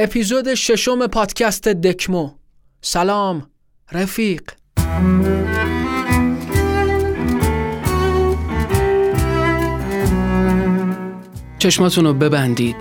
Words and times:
اپیزود 0.00 0.54
ششم 0.54 1.06
پادکست 1.06 1.68
دکمو. 1.68 2.30
سلام 2.82 3.46
رفیق. 3.92 4.42
چشماتون 11.58 12.04
رو 12.04 12.14
ببندید 12.14 12.76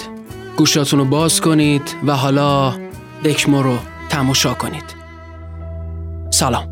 گوشاتون 0.57 0.99
رو 0.99 1.05
باز 1.05 1.41
کنید 1.41 1.95
و 2.07 2.11
حالا 2.15 2.73
دکمو 3.25 3.61
رو 3.61 3.77
تماشا 4.09 4.53
کنید. 4.53 4.95
سلام. 6.29 6.67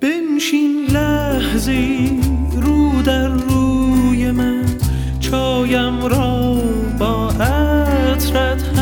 بنشین 0.00 0.86
لحظی 0.90 2.20
رو 2.52 3.02
در 3.02 3.28
روی 3.28 4.30
من 4.30 4.64
چایم 5.20 6.04
را 6.04 6.54
با 6.98 7.28
عطرت 7.30 8.73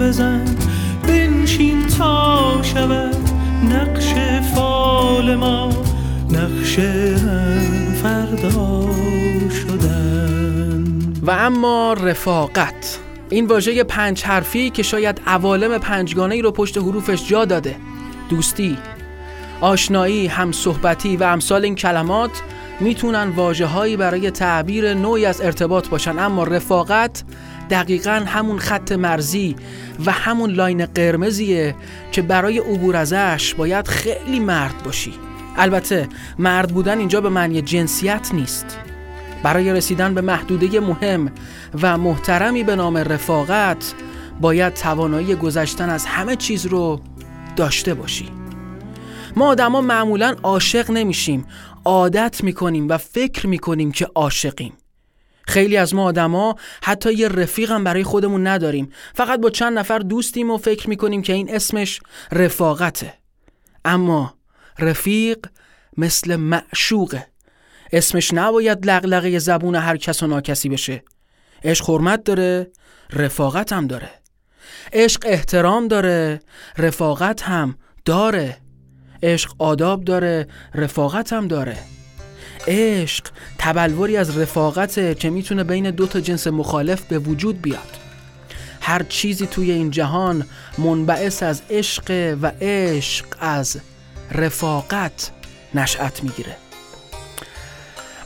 بزن 0.00 0.44
بنشین 1.08 1.86
تا 1.86 2.62
شود 2.62 3.16
نقش 3.64 4.14
فال 4.54 5.34
ما. 5.34 5.70
نقش 6.30 6.78
هم 6.78 7.94
فردا 8.02 8.88
شدن. 9.50 10.84
و 11.22 11.30
اما 11.30 11.92
رفاقت. 11.92 12.98
این 13.30 13.46
واژه 13.46 13.84
پنج 13.84 14.22
حرفی 14.22 14.70
که 14.70 14.82
شاید 14.82 15.20
عوالم 15.26 15.78
پنجگانه 15.78 16.34
ای 16.34 16.42
رو 16.42 16.50
پشت 16.50 16.78
حروفش 16.78 17.28
جا 17.28 17.44
داده. 17.44 17.76
دوستی 18.30 18.78
آشنایی، 19.60 20.26
همصحبتی 20.26 21.16
و 21.16 21.24
امثال 21.24 21.64
این 21.64 21.74
کلمات 21.74 22.30
می‌تونن 22.80 23.28
واجه 23.28 23.96
برای 23.96 24.30
تعبیر 24.30 24.94
نوعی 24.94 25.26
از 25.26 25.40
ارتباط 25.40 25.88
باشن. 25.88 26.18
اما 26.18 26.44
رفاقت 26.44 27.24
دقیقا 27.70 28.22
همون 28.26 28.58
خط 28.58 28.92
مرزی 28.92 29.56
و 30.06 30.12
همون 30.12 30.50
لاین 30.50 30.86
قرمزیه 30.86 31.74
که 32.12 32.22
برای 32.22 32.58
عبور 32.58 32.96
ازش 32.96 33.54
باید 33.54 33.88
خیلی 33.88 34.40
مرد 34.40 34.82
باشی. 34.82 35.12
البته 35.56 36.08
مرد 36.38 36.72
بودن 36.72 36.98
اینجا 36.98 37.20
به 37.20 37.28
معنی 37.28 37.62
جنسیت 37.62 38.30
نیست. 38.32 38.78
برای 39.42 39.72
رسیدن 39.72 40.14
به 40.14 40.20
محدوده 40.20 40.80
مهم 40.80 41.30
و 41.82 41.98
محترمی 41.98 42.64
به 42.64 42.76
نام 42.76 42.96
رفاقت 42.96 43.94
باید 44.40 44.74
توانایی 44.74 45.34
گذشتن 45.34 45.90
از 45.90 46.06
همه 46.06 46.36
چیز 46.36 46.66
رو 46.66 47.00
داشته 47.56 47.94
باشی. 47.94 48.28
ما 49.36 49.46
آدما 49.46 49.80
معمولا 49.80 50.34
عاشق 50.42 50.90
نمیشیم. 50.90 51.44
عادت 51.84 52.44
می‌کنیم 52.44 52.88
و 52.88 52.98
فکر 52.98 53.46
می‌کنیم 53.46 53.92
که 53.92 54.06
عاشقیم. 54.14 54.72
خیلی 55.48 55.76
از 55.76 55.94
ما 55.94 56.04
آدما 56.04 56.56
حتی 56.82 57.12
یه 57.12 57.28
رفیق 57.28 57.70
هم 57.70 57.84
برای 57.84 58.04
خودمون 58.04 58.46
نداریم. 58.46 58.92
فقط 59.14 59.40
با 59.40 59.50
چند 59.50 59.78
نفر 59.78 59.98
دوستیم 59.98 60.50
و 60.50 60.56
فکر 60.56 60.88
می‌کنیم 60.88 61.22
که 61.22 61.32
این 61.32 61.54
اسمش 61.54 62.00
رفاقته. 62.32 63.14
اما 63.84 64.34
رفیق 64.78 65.46
مثل 65.96 66.36
معشوقه. 66.36 67.26
اسمش 67.92 68.34
نباید 68.34 68.86
لغلقه 68.86 69.38
زبون 69.38 69.74
هر 69.74 69.96
کس 69.96 70.22
و 70.22 70.26
ناکسی 70.26 70.68
بشه. 70.68 71.02
عشق 71.64 71.90
حرمت 71.90 72.24
داره 72.24 72.70
رفاقت 73.12 73.72
هم 73.72 73.86
داره. 73.86 74.10
عشق 74.92 75.22
احترام 75.26 75.88
داره 75.88 76.40
رفاقت 76.78 77.42
هم 77.42 77.78
داره. 78.04 78.56
عشق 79.22 79.54
آداب 79.58 80.04
داره 80.04 80.46
رفاقت 80.74 81.32
هم 81.32 81.48
داره. 81.48 81.97
عشق 82.68 83.24
تبلوری 83.58 84.16
از 84.16 84.38
رفاقته 84.38 85.14
که 85.14 85.30
می‌تونه 85.30 85.64
بین 85.64 85.90
دو 85.90 86.06
تا 86.06 86.20
جنس 86.20 86.46
مخالف 86.46 87.02
به 87.02 87.18
وجود 87.18 87.62
بیاد. 87.62 87.98
هر 88.80 89.02
چیزی 89.02 89.46
توی 89.46 89.70
این 89.70 89.90
جهان 89.90 90.46
منبعث 90.78 91.42
از 91.42 91.62
عشق 91.70 92.36
و 92.42 92.52
عشق 92.60 93.26
از 93.40 93.78
رفاقت 94.32 95.30
نشأت 95.74 96.22
می‌گیره. 96.22 96.56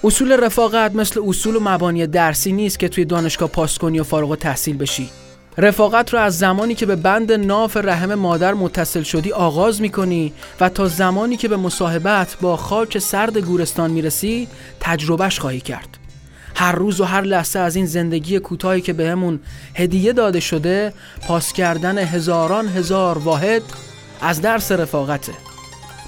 اصول 0.04 0.44
رفاقت 0.44 0.94
مثل 0.94 1.20
اصول 1.26 1.56
و 1.56 1.60
مبانی 1.60 2.06
درسی 2.06 2.52
نیست 2.52 2.78
که 2.78 2.88
توی 2.88 3.04
دانشگاه 3.04 3.48
پاس 3.48 3.78
کنی 3.78 4.00
و 4.00 4.04
فارغ 4.04 4.34
تحصیل 4.34 4.76
بشی. 4.76 5.10
رفاقت 5.58 6.12
رو 6.12 6.18
از 6.18 6.38
زمانی 6.38 6.74
که 6.74 6.86
به 6.86 6.96
بند 6.96 7.32
ناف 7.32 7.76
رحم 7.76 8.14
مادر 8.14 8.54
متصل 8.54 9.02
شدی 9.02 9.32
آغاز 9.32 9.80
می‌کنی 9.80 10.32
و 10.60 10.68
تا 10.68 10.88
زمانی 10.88 11.36
که 11.36 11.48
به 11.48 11.56
مصاحبت 11.56 12.36
با 12.40 12.56
خاک 12.56 12.98
سرد 12.98 13.38
گورستان 13.38 13.90
می‌رسی 13.90 14.48
تجربهش 14.80 15.38
خواهی 15.38 15.60
کرد. 15.60 15.98
هر 16.54 16.72
روز 16.72 17.00
و 17.00 17.04
هر 17.04 17.20
لحظه 17.20 17.58
از 17.58 17.76
این 17.76 17.86
زندگی 17.86 18.38
کوتاهی 18.38 18.80
که 18.80 18.92
بهمون 18.92 19.40
هدیه 19.74 20.12
داده 20.12 20.40
شده 20.40 20.92
پاس 21.28 21.52
کردن 21.52 21.98
هزاران 21.98 22.68
هزار 22.68 23.18
واحد 23.18 23.62
از 24.20 24.40
درس 24.40 24.72
رفاقته. 24.72 25.32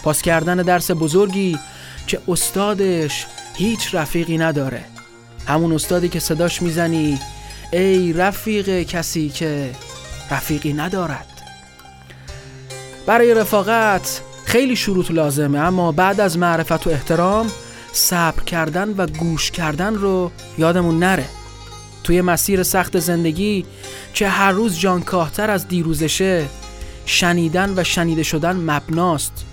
پاس 0.02 0.22
کردن 0.22 0.56
درس 0.56 0.90
بزرگی 0.90 1.58
که 2.06 2.20
استادش 2.28 3.26
هیچ 3.54 3.94
رفیقی 3.94 4.38
نداره. 4.38 4.84
همون 5.46 5.72
استادی 5.72 6.08
که 6.08 6.20
صداش 6.20 6.62
می‌زنی 6.62 7.20
ای 7.74 8.12
رفیق 8.12 8.82
کسی 8.82 9.28
که 9.28 9.70
رفیقی 10.30 10.72
ندارد. 10.72 11.26
برای 13.06 13.34
رفاقت 13.34 14.20
خیلی 14.44 14.76
شروط 14.76 15.10
لازمه 15.10 15.58
اما 15.58 15.92
بعد 15.92 16.20
از 16.20 16.38
معرفت 16.38 16.86
و 16.86 16.90
احترام 16.90 17.50
صبر 17.92 18.42
کردن 18.42 18.94
و 18.96 19.06
گوش 19.06 19.50
کردن 19.50 19.94
رو 19.94 20.30
یادمون 20.58 20.98
نره. 20.98 21.24
توی 22.04 22.20
مسیر 22.20 22.62
سخت 22.62 22.98
زندگی 22.98 23.66
که 24.14 24.28
هر 24.28 24.52
روز 24.52 24.78
جانکاهتر 24.78 25.50
از 25.50 25.68
دیروزشه 25.68 26.46
شنیدن 27.06 27.74
و 27.76 27.84
شنیده 27.84 28.22
شدن 28.22 28.56
مبناست. 28.56 29.44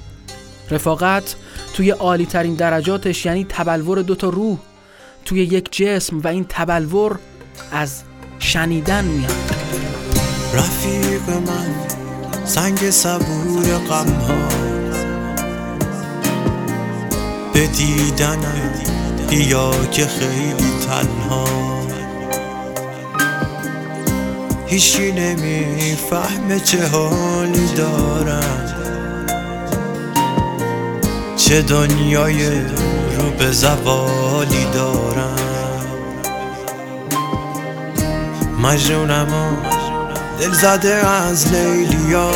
رفاقت 0.71 1.35
توی 1.73 1.89
عالی 1.89 2.25
ترین 2.25 2.55
درجاتش 2.55 3.25
یعنی 3.25 3.45
تبلور 3.49 4.01
دوتا 4.01 4.29
روح 4.29 4.57
توی 5.25 5.39
یک 5.39 5.71
جسم 5.71 6.19
و 6.19 6.27
این 6.27 6.45
تبلور 6.49 7.19
از 7.71 8.03
شنیدن 8.43 9.05
میاد. 9.05 9.55
رفیق 10.53 11.29
من 11.29 11.75
سنگ 12.45 12.89
صبور 12.89 13.77
غم 13.89 14.13
ها 14.13 14.47
به 17.53 17.67
دیدنم 17.67 18.71
بیا 19.29 19.71
که 19.91 20.05
خیلی 20.05 20.71
تنها. 20.87 21.45
هیچی 24.67 25.11
نمی‌فهمه 25.11 26.59
چه 26.59 26.87
حالی 26.87 27.67
دارم. 27.77 28.75
چه 31.37 31.61
دنیای 31.61 32.61
رو 33.17 33.29
به 33.39 33.51
زوالی 33.51 34.65
دارم. 34.73 35.50
مجنونم 38.61 39.27
دل 40.39 40.51
زده 40.51 41.07
از 41.07 41.53
لیلیا 41.53 42.31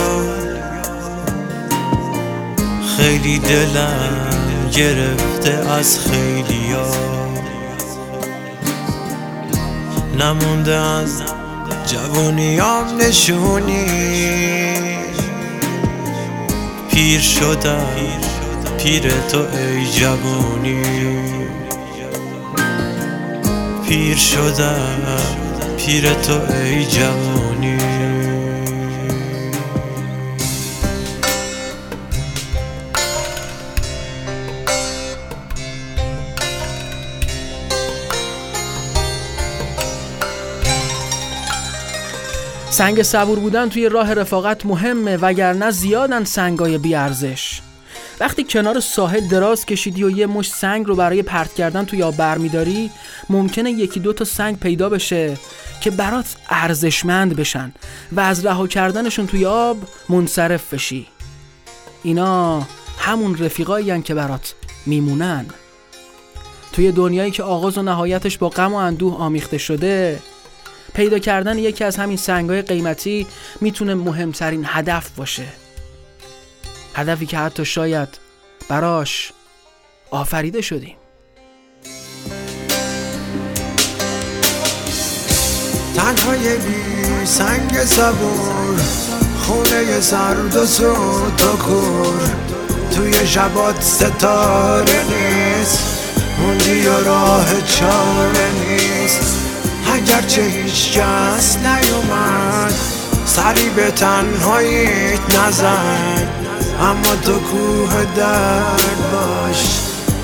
خیلی 2.98 3.40
دلم 3.40 4.70
گرفته 4.74 5.72
از 5.72 6.00
خیلیا 6.00 6.86
نمونده 10.20 10.76
از 10.76 11.22
جوونیام 11.88 13.02
نشونی. 13.02 13.86
پیر 16.92 17.22
شدم 17.22 17.86
پیر 18.78 19.04
تو 19.32 19.38
ای 19.38 19.86
جوونی 19.92 20.82
پیر 23.88 24.18
شدم. 24.18 25.45
پیر 25.78 26.14
تو 26.14 26.54
ای 26.54 26.86
جوانی. 26.86 27.78
سنگ 42.70 43.02
صبور 43.04 43.40
بودن 43.40 43.70
توی 43.70 43.90
راه 43.90 44.14
رفاقت 44.14 44.66
مهمه 44.66 45.18
وگرنه 45.18 45.72
زیادن 45.72 46.24
سنگای 46.24 46.78
بیارزش. 46.78 47.62
وقتی 48.20 48.44
کنار 48.44 48.80
ساحل 48.80 49.28
دراز 49.28 49.66
کشیدی 49.66 50.04
و 50.04 50.10
یه 50.10 50.26
مش 50.26 50.50
سنگ 50.50 50.86
رو 50.86 50.96
برای 50.96 51.24
پرت 51.24 51.54
کردن 51.54 51.86
توی 51.86 52.04
آب 52.04 52.18
برمیداری 52.18 52.92
ممکنه 53.30 53.72
یکی 53.72 54.00
دو 54.00 54.14
تا 54.14 54.26
سنگ 54.26 54.60
پیدا 54.60 54.90
بشه 54.90 55.38
که 55.82 55.92
برات 55.92 56.26
ارزشمند 56.50 57.36
بشن 57.36 57.74
و 58.12 58.20
از 58.20 58.46
رها 58.46 58.68
کردنشون 58.68 59.28
توی 59.28 59.46
آب 59.46 59.78
منصرف 60.10 60.74
بشی. 60.74 61.08
اینا 62.04 62.68
همون 63.00 63.38
رفیقایی 63.38 64.02
که 64.02 64.14
برات 64.14 64.54
میمونن. 64.86 65.46
توی 66.72 66.92
دنیایی 66.92 67.32
که 67.32 67.44
آغاز 67.44 67.78
و 67.78 67.82
نهایتش 67.82 68.38
با 68.38 68.50
غم 68.50 68.74
و 68.74 68.76
اندوه 68.76 69.18
آمیخته 69.18 69.58
شده 69.58 70.20
پیدا 70.94 71.20
کردن 71.20 71.58
یکی 71.58 71.84
از 71.84 71.98
همین 71.98 72.18
سنگای 72.18 72.62
قیمتی 72.62 73.28
می‌تونه 73.62 73.96
مهمترین 73.96 74.64
هدف 74.68 75.10
باشه. 75.10 75.65
هدفی 76.96 77.26
که 77.26 77.38
حتی 77.38 77.66
شاید 77.66 78.10
براش 78.70 79.32
آفریده 80.12 80.62
شدیم. 80.62 80.96
تنهای 85.96 86.58
بی 86.58 87.26
سنگ 87.26 87.84
صبور 87.84 88.82
خونه 89.38 90.02
سرد 90.02 90.56
و 90.56 90.66
سود 90.66 91.42
و 91.42 91.58
کور. 91.58 92.36
توی 92.96 93.28
شبات 93.28 93.82
ستاره 93.82 95.04
نیست 95.04 96.02
موندی 96.40 96.88
و 96.88 97.04
راه 97.04 97.62
چاره 97.62 98.52
نیست. 98.70 99.42
اگرچه 99.94 100.42
هیچ 100.42 100.92
کس 100.92 101.58
نیومد 101.58 102.74
سری 103.26 103.70
به 103.70 103.92
تنهاییت 103.92 105.36
نزد 105.36 106.45
اما 106.80 107.16
تو 107.26 107.40
کوه 107.40 108.06
درد 108.16 109.12
باش 109.12 109.64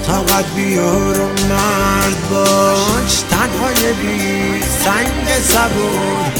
طاقت 0.07 0.45
بیار 0.55 1.19
و 1.19 1.27
مرد 1.49 2.29
باش. 2.31 3.23
تنهای 3.29 3.93
بی 3.93 4.61
سنگ 4.83 5.27
صبور 5.43 6.31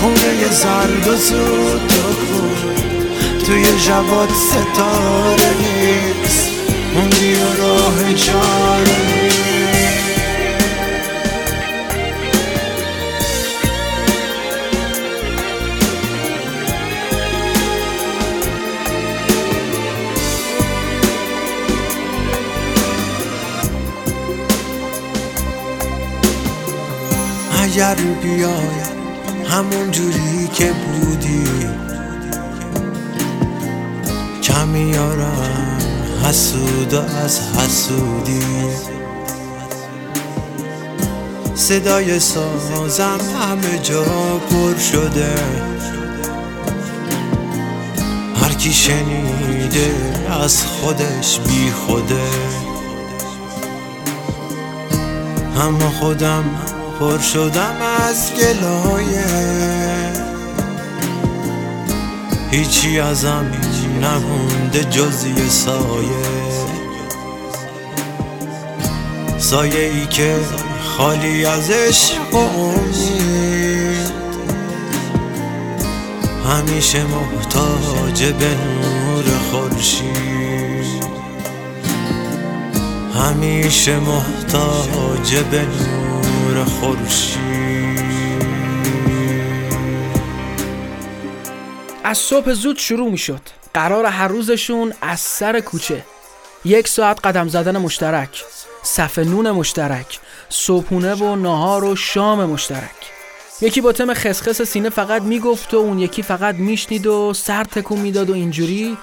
خونه 0.00 0.48
زرد 0.50 1.08
و 1.08 1.16
زود 1.16 1.92
و 1.92 2.14
کور 2.14 2.74
توی 3.46 3.64
جواد 3.86 4.28
ستاره 4.30 5.54
نیست 5.58 6.48
موندی 6.94 7.34
و 7.34 7.62
راه 7.62 8.14
چاره 8.14 8.96
نیست. 9.06 9.53
اگر 27.74 27.94
بیای 28.22 28.68
همون 29.48 29.90
جوری 29.90 30.48
که 30.54 30.72
بودی. 30.72 31.44
کمی 34.42 34.96
آرم 34.96 35.78
حسود 36.24 36.94
از 36.94 37.40
حسودی. 37.40 38.40
صدای 41.54 42.20
سازم 42.20 43.20
همه 43.40 43.78
جا 43.78 44.04
پر 44.50 44.78
شده. 44.78 45.34
هر 48.42 48.52
کی 48.52 48.72
شنیده 48.72 49.94
از 50.42 50.62
خودش 50.66 51.38
بی 51.38 51.70
خوده. 51.70 52.30
اما 55.60 55.90
خودم 55.90 56.44
پر 57.00 57.18
شدم 57.18 57.76
از 58.08 58.32
گلایه. 58.34 59.24
هیچی 62.50 63.00
ازم 63.00 63.46
نمونده 64.00 64.84
جزی 64.84 65.48
سایه. 65.48 66.44
سایه 69.38 69.80
ای 69.80 70.06
که 70.06 70.36
خالی 70.96 71.46
از 71.46 71.70
عشق 71.70 72.34
و 72.34 72.72
همیشه 76.48 77.04
محتاج 77.04 78.24
به 78.24 78.48
نور 78.48 79.24
خورشید. 79.50 81.04
همیشه 83.14 83.98
محتاج 83.98 85.34
به 85.50 85.60
نور 85.60 86.03
از 92.04 92.18
صبح 92.18 92.52
زود 92.52 92.78
شروع 92.78 93.10
می 93.10 93.18
شد 93.18 93.40
قرار 93.74 94.06
هر 94.06 94.28
روزشون 94.28 94.92
از 95.00 95.20
سر 95.20 95.60
کوچه. 95.60 96.02
یک 96.64 96.88
ساعت 96.88 97.26
قدم 97.26 97.48
زدن 97.48 97.78
مشترک 97.78 98.44
صف 98.82 99.18
نون 99.18 99.50
مشترک 99.50 100.20
صبحونه 100.48 101.14
و 101.14 101.36
نهار 101.36 101.84
و 101.84 101.96
شام 101.96 102.44
مشترک. 102.44 102.90
یکی 103.60 103.80
با 103.80 103.92
تم 103.92 104.14
خسخس 104.14 104.62
سینه 104.62 104.90
فقط 104.90 105.22
می‌گفت 105.22 105.74
و 105.74 105.76
اون 105.76 105.98
یکی 105.98 106.22
فقط 106.22 106.54
میشنید 106.54 107.06
و 107.06 107.32
سر 107.34 107.64
تکون 107.64 107.98
می‌داد 107.98 108.30
و 108.30 108.34
اینجوری 108.34 108.96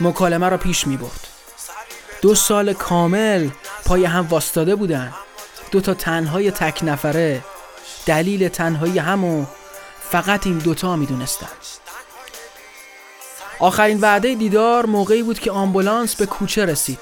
مکالمه 0.00 0.48
را 0.48 0.56
پیش 0.56 0.86
می‌برد. 0.86 1.26
دو 2.22 2.34
سال 2.34 2.72
کامل 2.72 3.48
پای 3.84 4.04
هم 4.04 4.26
واستاده 4.30 4.74
بودن. 4.74 5.12
دو 5.70 5.80
تا 5.80 5.94
تنهای 5.94 6.50
تک 6.50 6.80
نفره. 6.82 7.44
دلیل 8.06 8.48
تنهایی 8.48 8.98
همو 8.98 9.44
فقط 10.10 10.46
این 10.46 10.58
دوتا 10.58 10.96
می‌دونستن. 10.96 11.46
آخرین 13.58 14.00
وعده 14.00 14.34
دیدار 14.34 14.86
موقعی 14.86 15.22
بود 15.22 15.38
که 15.38 15.50
آمبولانس 15.50 16.16
به 16.16 16.26
کوچه 16.26 16.64
رسید. 16.64 16.98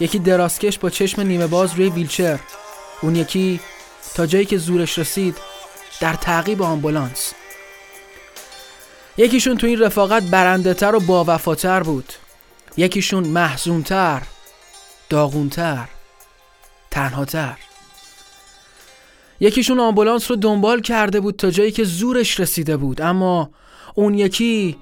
یکی 0.00 0.18
دراسکش 0.18 0.78
با 0.78 0.90
چشم 0.90 1.22
نیمه 1.22 1.46
باز 1.46 1.74
روی 1.74 1.88
ویلچر. 1.88 2.38
اون 3.00 3.16
یکی 3.16 3.60
تا 4.14 4.26
جایی 4.26 4.44
که 4.44 4.58
زورش 4.58 4.98
رسید 4.98 5.36
در 6.00 6.14
تعقیب 6.14 6.62
آمبولانس. 6.62 7.32
یکیشون 9.16 9.56
تو 9.56 9.66
این 9.66 9.80
رفاقت 9.80 10.22
برنده 10.22 10.74
تر 10.74 10.94
و 10.94 11.00
با 11.00 11.24
وفاتر 11.28 11.82
بود. 11.82 12.12
یکیشون 12.76 13.28
محزونتر 13.28 14.22
داغونتر 15.08 15.88
تنهاتر. 16.90 17.56
یکیشون 19.42 19.80
آمبولانس 19.80 20.30
رو 20.30 20.36
دنبال 20.36 20.80
کرده 20.80 21.20
بود 21.20 21.36
تا 21.36 21.50
جایی 21.50 21.70
که 21.70 21.84
زورش 21.84 22.40
رسیده 22.40 22.76
بود. 22.76 23.02
اما 23.02 23.50
اون 23.94 24.14
یکی 24.14 24.76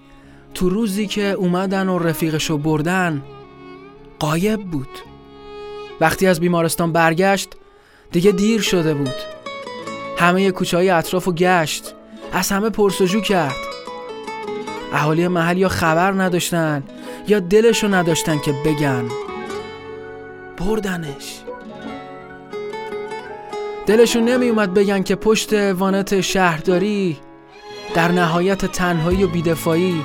تو 0.54 0.68
روزی 0.68 1.06
که 1.06 1.22
اومدن 1.22 1.88
و 1.88 1.98
رفیقشو 1.98 2.58
بردن 2.58 3.22
قایب 4.18 4.60
بود. 4.60 4.88
وقتی 6.00 6.26
از 6.26 6.40
بیمارستان 6.40 6.92
برگشت 6.92 7.48
دیگه 8.12 8.32
دیر 8.32 8.60
شده 8.60 8.94
بود. 8.94 9.14
همه 10.18 10.50
کوچه 10.50 10.76
های 10.76 10.90
اطراف 10.90 11.28
و 11.28 11.32
گشت 11.32 11.94
از 12.32 12.52
همه 12.52 12.70
پرسجو 12.70 13.20
کرد. 13.20 13.56
اهالی 14.92 15.28
محل 15.28 15.58
یا 15.58 15.68
خبر 15.68 16.12
نداشتن 16.12 16.82
یا 17.28 17.40
دلشو 17.40 17.94
نداشتن 17.94 18.38
که 18.38 18.54
بگن. 18.64 19.04
بردنش. 20.56 21.40
دلشون 23.90 24.24
نمی 24.24 24.48
اومد 24.48 24.74
بگن 24.74 25.02
که 25.02 25.14
پشت 25.14 25.52
وانت 25.52 26.20
شهرداری 26.20 27.18
در 27.94 28.12
نهایت 28.12 28.64
تنهایی 28.64 29.24
و 29.24 29.28
بیدفاعی 29.28 30.04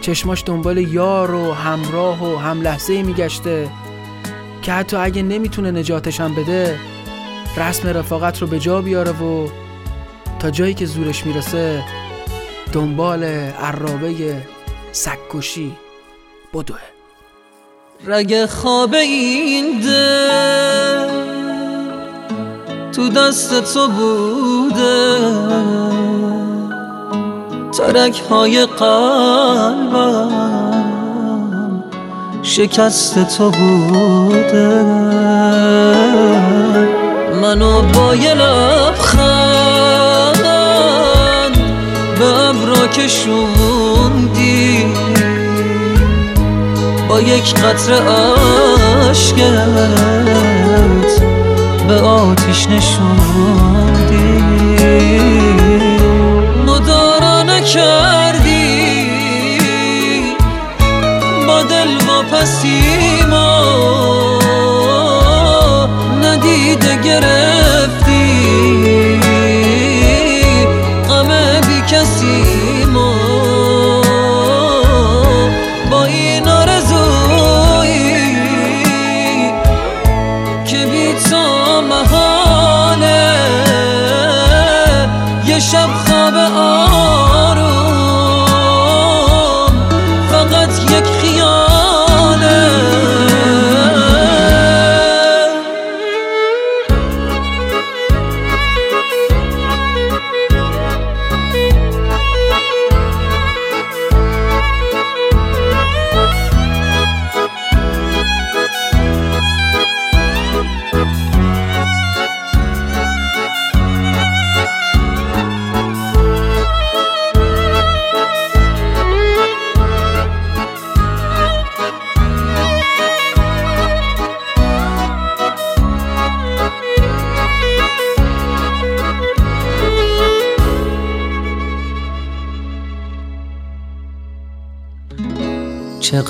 چشماش 0.00 0.42
دنبال 0.46 0.78
یار 0.78 1.34
و 1.34 1.52
همراه 1.52 2.32
و 2.32 2.36
هم 2.36 2.60
لحظه 2.60 3.02
میگشته 3.02 3.70
که 4.62 4.72
حتی 4.72 4.96
اگه 4.96 5.22
نمی‌تونه 5.22 5.70
نجاتشم 5.70 6.34
بده 6.34 6.78
رسم 7.56 7.88
رفاقت 7.88 8.42
رو 8.42 8.46
به 8.46 8.58
جا 8.58 8.82
بیاره 8.82 9.12
و 9.12 9.48
تا 10.40 10.50
جایی 10.50 10.74
که 10.74 10.86
زورش 10.86 11.26
می‌رسه 11.26 11.84
دنبال 12.72 13.24
عرابه 13.24 14.36
سکوشی 14.92 15.72
بدوه. 16.54 16.78
رگ 18.06 18.46
خواب 18.46 18.94
این 18.94 19.80
دل 19.80 21.21
تو 22.92 23.08
دست 23.08 23.74
تو 23.74 23.88
بوده. 23.88 25.18
ترک 27.72 28.22
های 28.30 28.66
قلبم 28.66 30.30
شکست 32.42 33.36
تو 33.36 33.50
بوده. 33.50 34.82
منو 37.42 37.82
با 37.82 38.14
یه 38.14 38.34
لبخند 38.34 39.62
به 42.18 42.24
ابرا 42.24 42.86
کشوندی 42.86 44.86
با 47.08 47.20
یک 47.20 47.54
قطر 47.54 47.92
عشقت 49.10 50.31
به 51.88 52.00
آتیش 52.00 52.66
نشوندی 52.68 54.42
مدارا 56.66 57.42
نکردی. 57.42 58.82
با 61.46 61.62
دل 61.62 61.96
واپسی 62.08 62.82
ما 63.30 64.38
ندیده 66.22 66.96
گرفتی. 66.96 68.22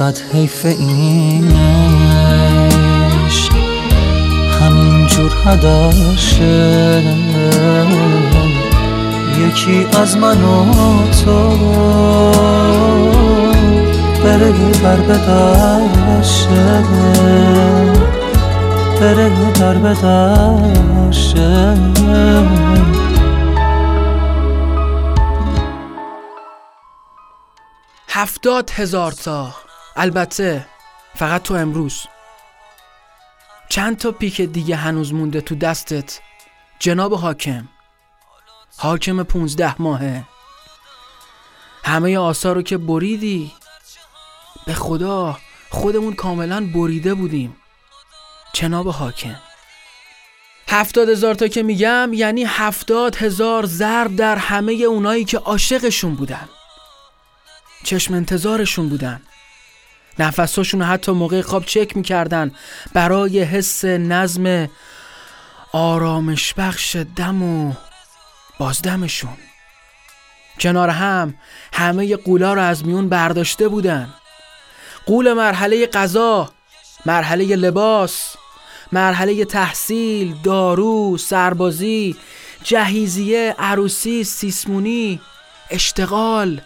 چقدر 0.03 0.23
حیف 0.33 0.65
این 0.65 1.53
عشق 3.27 3.53
همینجور 4.61 5.33
هدرشه 5.45 7.03
یکی 9.39 9.87
از 10.01 10.17
من 10.17 10.45
و 10.45 10.65
تو. 11.25 11.57
بره 14.25 14.71
در 14.83 14.97
به 14.97 15.19
درشه 15.19 16.83
بره 19.01 19.53
در 19.53 19.75
به 19.75 19.95
درشه 19.95 21.77
هفتاد 28.09 28.71
هزار 28.71 29.13
تا. 29.13 29.72
البته 29.97 30.67
فقط 31.15 31.43
تو 31.43 31.55
امروز. 31.55 32.07
چند 33.69 33.97
تا 33.97 34.13
پیک 34.13 34.41
دیگه 34.41 34.77
هنوز 34.77 35.15
مونده 35.15 35.41
تو 35.41 35.55
دستت؟ 35.55 36.21
جناب 36.79 37.15
حاکم. 37.15 37.69
حاکم 38.77 39.23
پونزده 39.23 39.83
ماهه. 39.83 40.25
همه 41.85 42.19
آثار 42.19 42.55
رو 42.55 42.63
که 42.63 42.79
بریدی؟ 42.79 43.53
به 44.67 44.75
خدا 44.75 45.39
خودمون 45.71 46.15
کاملا 46.15 46.71
بریده 46.75 47.15
بودیم. 47.15 47.57
جناب 48.53 48.89
حاکم. 48.89 49.41
هفتاد 50.69 51.09
هزار 51.09 51.35
تا 51.35 51.49
که 51.49 51.63
میگم 51.63 52.11
یعنی 52.13 52.45
هفتاد 52.45 53.17
هزار 53.17 53.67
ضرب 53.67 54.17
در 54.17 54.37
همه 54.37 54.73
اونایی 54.73 55.25
که 55.25 55.39
عاشقشون 55.39 56.15
بودن. 56.15 56.49
چشم 57.85 58.15
انتظارشون 58.15 58.89
بودن. 58.89 59.23
نفساشون 60.19 60.83
حتی 60.83 61.13
موقع 61.13 61.41
خواب 61.41 61.65
چک 61.65 61.97
می‌کردن 61.97 62.53
برای 62.95 63.43
حس 63.43 63.85
نظم 63.85 64.69
آرامش 65.73 66.55
بخش 66.55 66.97
دم 67.17 67.43
و 67.43 67.73
بازدمشون. 68.59 69.37
کنار 70.61 70.89
هم 70.89 71.35
همه 71.73 72.17
قولا 72.17 72.55
رو 72.55 72.61
از 72.61 72.87
میون 72.87 73.09
برداشته 73.09 73.69
بودن. 73.69 74.15
قول 75.07 75.33
مرحله 75.33 75.87
غذا 75.87 76.53
مرحله 77.07 77.57
لباس 77.57 78.37
مرحله 78.93 79.45
تحصیل 79.45 80.35
دارو 80.45 81.19
سربازی 81.19 82.17
جهیزیه 82.65 83.55
عروسی 83.59 84.25
سیسمونی 84.25 85.21
اشتغال. 85.71 86.61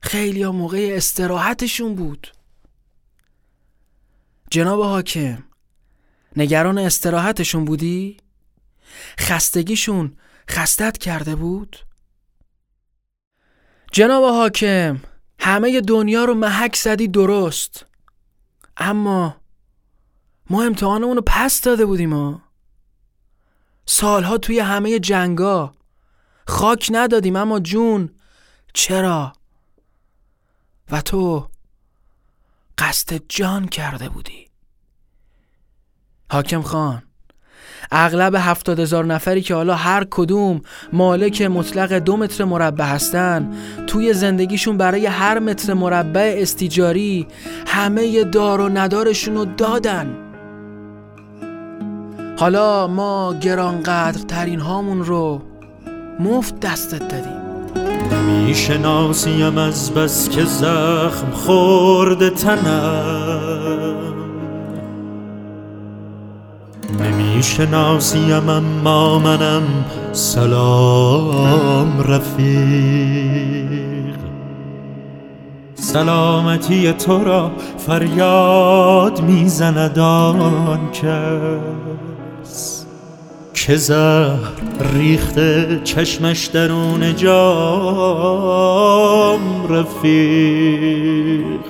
خیلی 0.00 0.42
ها 0.42 0.52
موقع 0.52 0.92
استراحتشون 0.92 1.94
بود 1.94 2.32
جناب 4.50 4.82
حاکم 4.82 5.44
نگران 6.36 6.78
استراحتشون 6.78 7.64
بودی؟ 7.64 8.16
خستگیشون 9.20 10.16
خستت 10.50 10.98
کرده 10.98 11.36
بود؟ 11.36 11.76
جناب 13.92 14.24
حاکم 14.24 15.00
همه 15.38 15.80
دنیا 15.80 16.24
رو 16.24 16.34
محک 16.34 16.76
زدی 16.76 17.08
درست 17.08 17.86
اما 18.76 19.36
ما 20.50 20.62
امتحانمون 20.62 21.16
رو 21.16 21.22
پس 21.26 21.60
داده 21.60 21.86
بودیم 21.86 22.12
ها 22.12 22.42
سالها 23.86 24.38
توی 24.38 24.58
همه 24.58 24.98
جنگا 24.98 25.74
خاک 26.46 26.88
ندادیم 26.92 27.36
اما 27.36 27.60
جون 27.60 28.10
چرا؟ 28.74 29.32
و 30.90 31.00
تو 31.00 31.48
قصد 32.78 33.20
جان 33.28 33.66
کرده 33.66 34.08
بودی. 34.08 34.48
حاکم 36.30 36.62
خان 36.62 37.02
اغلب 37.90 38.34
هفتاد 38.34 38.80
هزار 38.80 39.04
نفری 39.04 39.42
که 39.42 39.54
حالا 39.54 39.74
هر 39.74 40.06
کدوم 40.10 40.60
مالک 40.92 41.42
مطلق 41.42 41.92
دو 41.92 42.16
متر 42.16 42.44
مربع 42.44 42.84
هستن 42.84 43.54
توی 43.86 44.12
زندگیشون 44.14 44.76
برای 44.76 45.06
هر 45.06 45.38
متر 45.38 45.74
مربع 45.74 46.34
استیجاری 46.38 47.26
همه 47.66 48.24
دار 48.24 48.60
و 48.60 48.68
ندارشون 48.68 49.34
رو 49.34 49.44
دادن. 49.44 50.16
حالا 52.38 52.86
ما 52.86 53.34
گرانقدر 53.34 54.22
ترین 54.22 54.60
هامون 54.60 55.04
رو 55.04 55.42
مفت 56.20 56.60
دستت 56.60 57.08
دادیم. 57.08 57.47
نمی‌شناسیم 58.48 59.58
از 59.58 59.94
بس 59.94 60.28
که 60.28 60.44
زخم 60.44 61.30
خورده 61.32 62.30
تنم. 62.30 63.94
نمی‌شناسیم 67.00 68.48
اما 68.48 69.18
منم 69.18 69.62
سلام 70.12 72.00
رفیق. 72.00 72.48
سلامتی 75.74 76.92
تو 76.92 77.24
را 77.24 77.50
فریاد 77.78 79.22
می‌زند 79.22 79.98
آن 79.98 80.80
کس. 80.92 82.77
که 83.66 83.76
زهر 83.76 84.38
ریخته 84.94 85.80
چشمش 85.84 86.46
درون 86.46 87.16
جام 87.16 87.40
رفیق. 89.68 91.60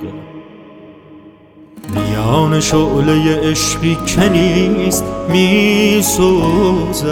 میان 1.95 2.61
شعله 2.61 3.40
عشقی 3.50 3.99
که 4.07 4.28
نیست 4.28 5.04
میسوزد. 5.28 7.09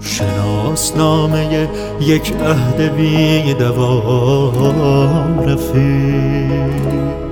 شناسنامه 0.00 1.68
یک 2.00 2.32
عهد 2.32 2.96
بی 2.96 3.54
دوام 3.54 5.40
رفیق. 5.40 7.31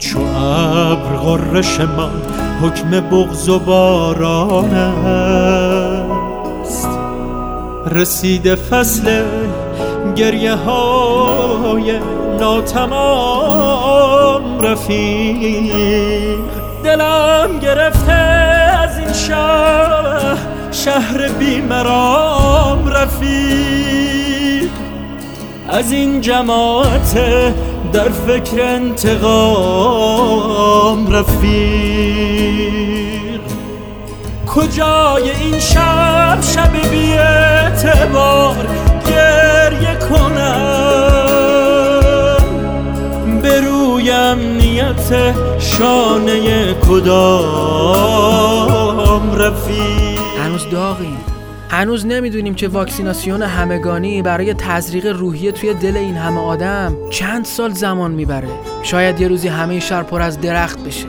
چو 0.00 0.20
ابر 0.20 1.16
غرش 1.16 1.80
من 1.80 2.10
حکم 2.62 2.90
بغض 2.90 3.48
و 3.48 3.58
باران 3.58 4.74
است. 4.74 6.88
رسیده 7.90 8.54
فصل 8.54 9.22
گریه 10.16 10.54
های 10.54 11.98
ناتمام 12.40 13.00
رفیق. 14.60 16.38
دلم 16.84 17.58
گرفته 17.62 18.12
از 18.12 18.98
این 18.98 19.12
شهر 19.12 20.36
شهر 20.72 21.28
بیمرام 21.28 22.88
رفیق. 22.88 24.70
از 25.68 25.92
این 25.92 26.20
جماعت 26.20 27.18
در 27.92 28.08
فکر 28.08 28.62
انتقام 28.62 29.80
رفیق. 31.12 32.60
کجای 34.46 35.30
این 35.30 35.58
شب 35.58 36.38
شب 36.40 36.90
بی 36.90 37.12
اعتبار 37.12 38.56
گریه 39.06 39.94
کنم. 40.10 40.80
به 43.42 43.60
روی 43.60 44.10
امنیت 44.10 45.34
شانه 45.58 46.74
کدام 46.74 48.20
رفیق؟ 49.34 50.20
هنوز 50.44 50.68
داغیم 50.70 51.29
هنوز 51.70 52.06
نمی‌دونیم 52.06 52.54
که 52.54 52.68
واکسیناسیون 52.68 53.42
همگانی 53.42 54.22
برای 54.22 54.54
تزریق 54.54 55.06
روحیه 55.06 55.52
توی 55.52 55.74
دل 55.74 55.96
این 55.96 56.16
همه 56.16 56.40
آدم 56.40 56.96
چند 57.10 57.44
سال 57.44 57.70
زمان 57.70 58.10
می‌بره. 58.10 58.48
شاید 58.82 59.20
یه 59.20 59.28
روزی 59.28 59.48
همه 59.48 59.80
شهر 59.80 60.02
پر 60.02 60.22
از 60.22 60.40
درخت 60.40 60.84
بشه. 60.84 61.06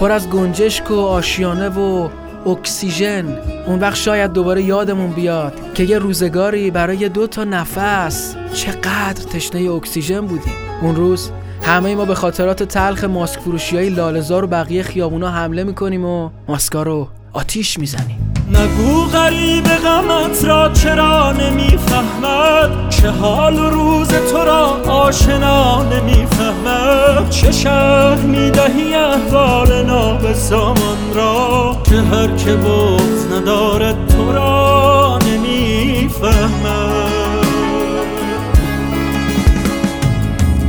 پر 0.00 0.12
از 0.12 0.30
گنجشک 0.30 0.90
و 0.90 0.94
آشیانه 0.94 1.68
و 1.68 2.08
اکسیژن. 2.46 3.38
اون 3.66 3.80
وقت 3.80 3.96
شاید 3.96 4.32
دوباره 4.32 4.62
یادمون 4.62 5.10
بیاد 5.10 5.54
که 5.74 5.82
یه 5.84 5.98
روزگاری 5.98 6.70
برای 6.70 7.08
دو 7.08 7.26
تا 7.26 7.44
نفس 7.44 8.36
چقدر 8.54 9.24
تشنه 9.32 9.70
اکسیژن 9.70 10.20
بودیم. 10.20 10.54
اون 10.82 10.96
روز 10.96 11.30
همه 11.62 11.94
ما 11.94 12.04
به 12.04 12.14
خاطرات 12.14 12.62
تلخ 12.62 13.04
ماسک 13.04 13.40
فروشی 13.40 13.76
های 13.76 13.90
لالزار 13.90 14.44
و 14.44 14.46
بقیه 14.46 14.82
خیابونا 14.82 15.30
حمله 15.30 15.64
می‌کنیم 15.64 16.04
و 16.04 16.30
ماسکا 16.48 16.82
رو 16.82 17.08
آتیش 17.32 17.78
می‌زنیم. 17.78 18.31
نگو 18.52 19.04
غریب 19.04 19.64
غمت 19.64 20.44
را 20.44 20.68
چرا 20.68 21.32
نمی‌فهمد؟ 21.32 22.88
چه 22.90 23.10
حال 23.10 23.58
و 23.58 23.70
روز 23.70 24.08
تو 24.08 24.38
را 24.44 24.66
آشنا 24.88 25.82
نمی‌فهمد؟ 25.82 27.30
چه 27.30 27.52
شهر 27.52 28.16
می‌دهی 28.16 28.94
احوال 28.94 29.82
ناب 29.82 30.32
زمان 30.32 31.14
را؟ 31.14 31.76
که 31.84 31.96
هر 31.96 32.36
که 32.36 32.52
بغز 32.56 33.32
ندارد 33.32 34.06
تو 34.08 34.32
را 34.32 35.18
نمی‌فهمد. 35.18 37.02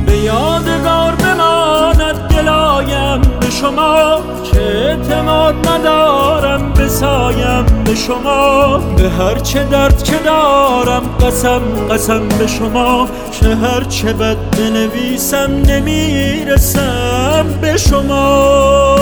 به 0.06 0.16
یادگار 0.16 1.14
بماند 1.14 2.28
دلایم 2.28 3.20
به 3.20 3.50
شما 3.50 4.18
اعتماد 4.64 5.68
ندارم 5.68 6.72
بسایم 6.72 7.66
به 7.84 7.94
شما. 7.94 8.78
به 8.78 9.10
هر 9.10 9.38
چه 9.38 9.64
درد 9.64 10.02
که 10.02 10.16
دارم 10.24 11.02
قسم 11.20 11.60
قسم 11.90 12.28
به 12.28 12.46
شما. 12.46 13.08
که 13.40 13.46
هر 13.46 13.84
چه 13.84 14.12
بد 14.12 14.36
بنویسم 14.58 15.62
نمی‌رسم 15.66 17.46
به 17.60 17.76
شما. 17.76 18.96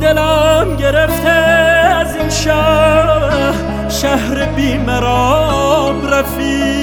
دلم 0.00 0.76
گرفته 0.76 1.28
از 1.28 2.16
این 2.16 2.30
شهر 2.30 3.54
شهر 3.88 4.44
بیمرام 4.44 6.06
رفیق. 6.06 6.81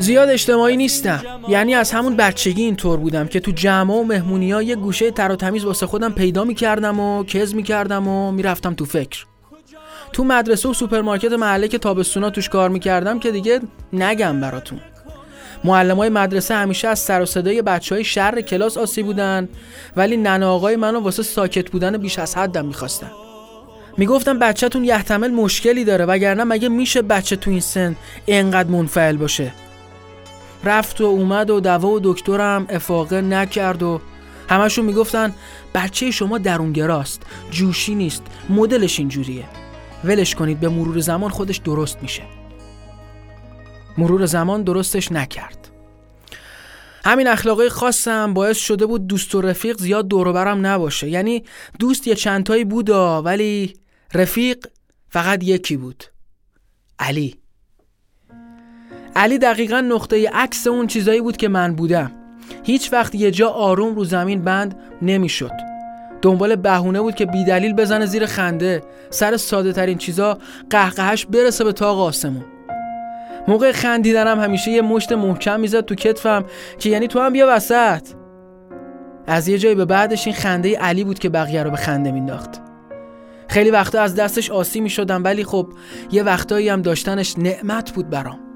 زیاد 0.00 0.28
اجتماعی 0.28 0.76
نیستم. 0.76 1.22
یعنی 1.48 1.74
از 1.74 1.92
همون 1.92 2.16
بچگی 2.16 2.62
اینطور 2.62 2.98
بودم 2.98 3.26
که 3.26 3.40
تو 3.40 3.50
جمع 3.50 3.94
و 3.94 4.02
مهمونی 4.02 4.52
ها 4.52 4.62
یه 4.62 4.76
گوشه 4.76 5.10
تر 5.10 5.32
و 5.32 5.36
تمیز 5.36 5.64
واسه 5.64 5.86
خودم 5.86 6.12
پیدا 6.12 6.44
می‌کردم 6.44 7.00
و 7.00 7.24
کز 7.24 7.54
می‌کردم 7.54 8.08
و 8.08 8.32
می‌رفتم 8.32 8.74
تو 8.74 8.84
فکر. 8.84 9.24
تو 10.12 10.24
مدرسه 10.24 10.68
و 10.68 10.74
سوپرمارکت 10.74 11.32
محله 11.32 11.68
که 11.68 11.78
تابستونا 11.78 12.30
توش 12.30 12.48
کار 12.48 12.70
می‌کردم 12.70 13.18
که 13.18 13.30
دیگه 13.30 13.60
نگم 13.92 14.40
براتون. 14.40 14.80
معلم 15.64 15.96
های 15.96 16.08
مدرسه 16.08 16.54
همیشه 16.54 16.88
از 16.88 16.98
سر 16.98 17.22
و 17.22 17.26
صدای 17.26 17.62
بچه 17.62 17.94
های 17.94 18.04
شر 18.04 18.40
کلاس 18.40 18.78
عاصی 18.78 19.02
بودن 19.02 19.48
ولی 19.96 20.16
ننه 20.16 20.46
آقای 20.46 20.76
منو 20.76 21.00
واسه 21.00 21.22
ساکت 21.22 21.70
بودن 21.70 21.96
بیش 21.96 22.18
از 22.18 22.36
حدم 22.36 22.66
می‌خواستن. 22.66 23.10
می‌گفتم 23.96 24.38
بچهتون 24.38 24.84
یحتمل 24.84 25.30
مشکلی 25.30 25.84
داره 25.84 26.04
وگرنه 26.04 26.44
مگه 26.44 26.68
میشه 26.68 27.02
بچه 27.02 27.36
تو 27.36 27.50
این 27.50 27.60
سن 27.60 27.96
اینقدر 28.26 28.68
منفعل 28.68 29.16
باشه؟ 29.16 29.52
رفت 30.64 31.00
و 31.00 31.04
اومد 31.04 31.50
و 31.50 31.60
دوا 31.60 31.88
و 31.88 32.00
دکترم 32.02 32.66
افاقه 32.68 33.20
نکرد 33.20 33.82
و 33.82 34.00
همشون 34.48 34.84
می‌گفتن 34.84 35.34
بچه 35.74 36.10
شما 36.10 36.38
درونگراست 36.38 37.22
جوشی 37.50 37.94
نیست 37.94 38.22
مدلش 38.50 38.98
اینجوریه. 38.98 39.44
ولش 40.04 40.34
کنید 40.34 40.60
به 40.60 40.68
مرور 40.68 41.00
زمان 41.00 41.30
خودش 41.30 41.56
درست 41.56 42.02
میشه. 42.02 42.22
مرور 43.98 44.26
زمان 44.26 44.62
درستش 44.62 45.12
نکرد. 45.12 45.68
همین 47.04 47.26
اخلاقای 47.26 47.68
خاصم 47.68 48.34
باعث 48.34 48.56
شده 48.56 48.86
بود 48.86 49.06
دوست 49.06 49.34
و 49.34 49.40
رفیق 49.40 49.78
زیاد 49.78 50.08
دوروبرم 50.08 50.66
نباشه. 50.66 51.08
یعنی 51.08 51.44
دوست 51.78 52.06
یه 52.06 52.14
چندتایی 52.14 52.64
بودا 52.64 53.22
ولی 53.22 53.74
رفیق 54.14 54.66
فقط 55.08 55.44
یکی 55.44 55.76
بود. 55.76 56.04
علی. 56.98 57.36
علی 59.16 59.38
دقیقا 59.38 59.80
نقطه 59.80 60.28
عکس 60.28 60.66
اون 60.66 60.86
چیزایی 60.86 61.20
بود 61.20 61.36
که 61.36 61.48
من 61.48 61.74
بودم. 61.74 62.12
هیچ 62.62 62.92
وقت 62.92 63.14
یه 63.14 63.30
جا 63.30 63.48
آروم 63.48 63.94
رو 63.94 64.04
زمین 64.04 64.42
بند 64.42 64.76
نمی‌شد. 65.02 65.52
دنبال 66.22 66.56
بهونه 66.56 67.00
بود 67.00 67.14
که 67.14 67.26
بیدلیل 67.26 67.72
بزنه 67.72 68.06
زیر 68.06 68.26
خنده 68.26 68.82
سر 69.10 69.36
ساده 69.36 69.72
ترین 69.72 69.98
چیزا 69.98 70.38
قهقهش 70.70 71.26
برسه 71.26 71.64
به 71.64 71.72
تاق 71.72 72.00
آسمون. 72.00 72.44
موقع 73.48 73.72
خندیدنم 73.72 74.40
همیشه 74.40 74.70
یه 74.70 74.82
مشت 74.82 75.12
محکم 75.12 75.60
می‌زد 75.60 75.80
تو 75.80 75.94
کتفم 75.94 76.44
که 76.78 76.90
یعنی 76.90 77.08
تو 77.08 77.20
هم 77.20 77.32
بیا 77.32 77.46
وسط. 77.48 78.08
از 79.26 79.48
یه 79.48 79.58
جایی 79.58 79.74
به 79.74 79.84
بعدش 79.84 80.26
این 80.26 80.36
خنده 80.36 80.78
علی 80.78 81.04
بود 81.04 81.18
که 81.18 81.28
بقیه 81.28 81.62
رو 81.62 81.70
به 81.70 81.76
خنده 81.76 82.12
مینداخت 82.12 82.60
خیلی 83.48 83.70
وقتا 83.70 84.02
از 84.02 84.14
دستش 84.14 84.50
آسی 84.50 84.80
می 84.80 84.90
شدم 84.90 85.24
ولی 85.24 85.44
خب 85.44 85.68
یه 86.12 86.22
وقتایی 86.22 86.68
هم 86.68 86.82
داشتنش 86.82 87.38
نعمت 87.38 87.92
بود 87.92 88.10
برام. 88.10 88.49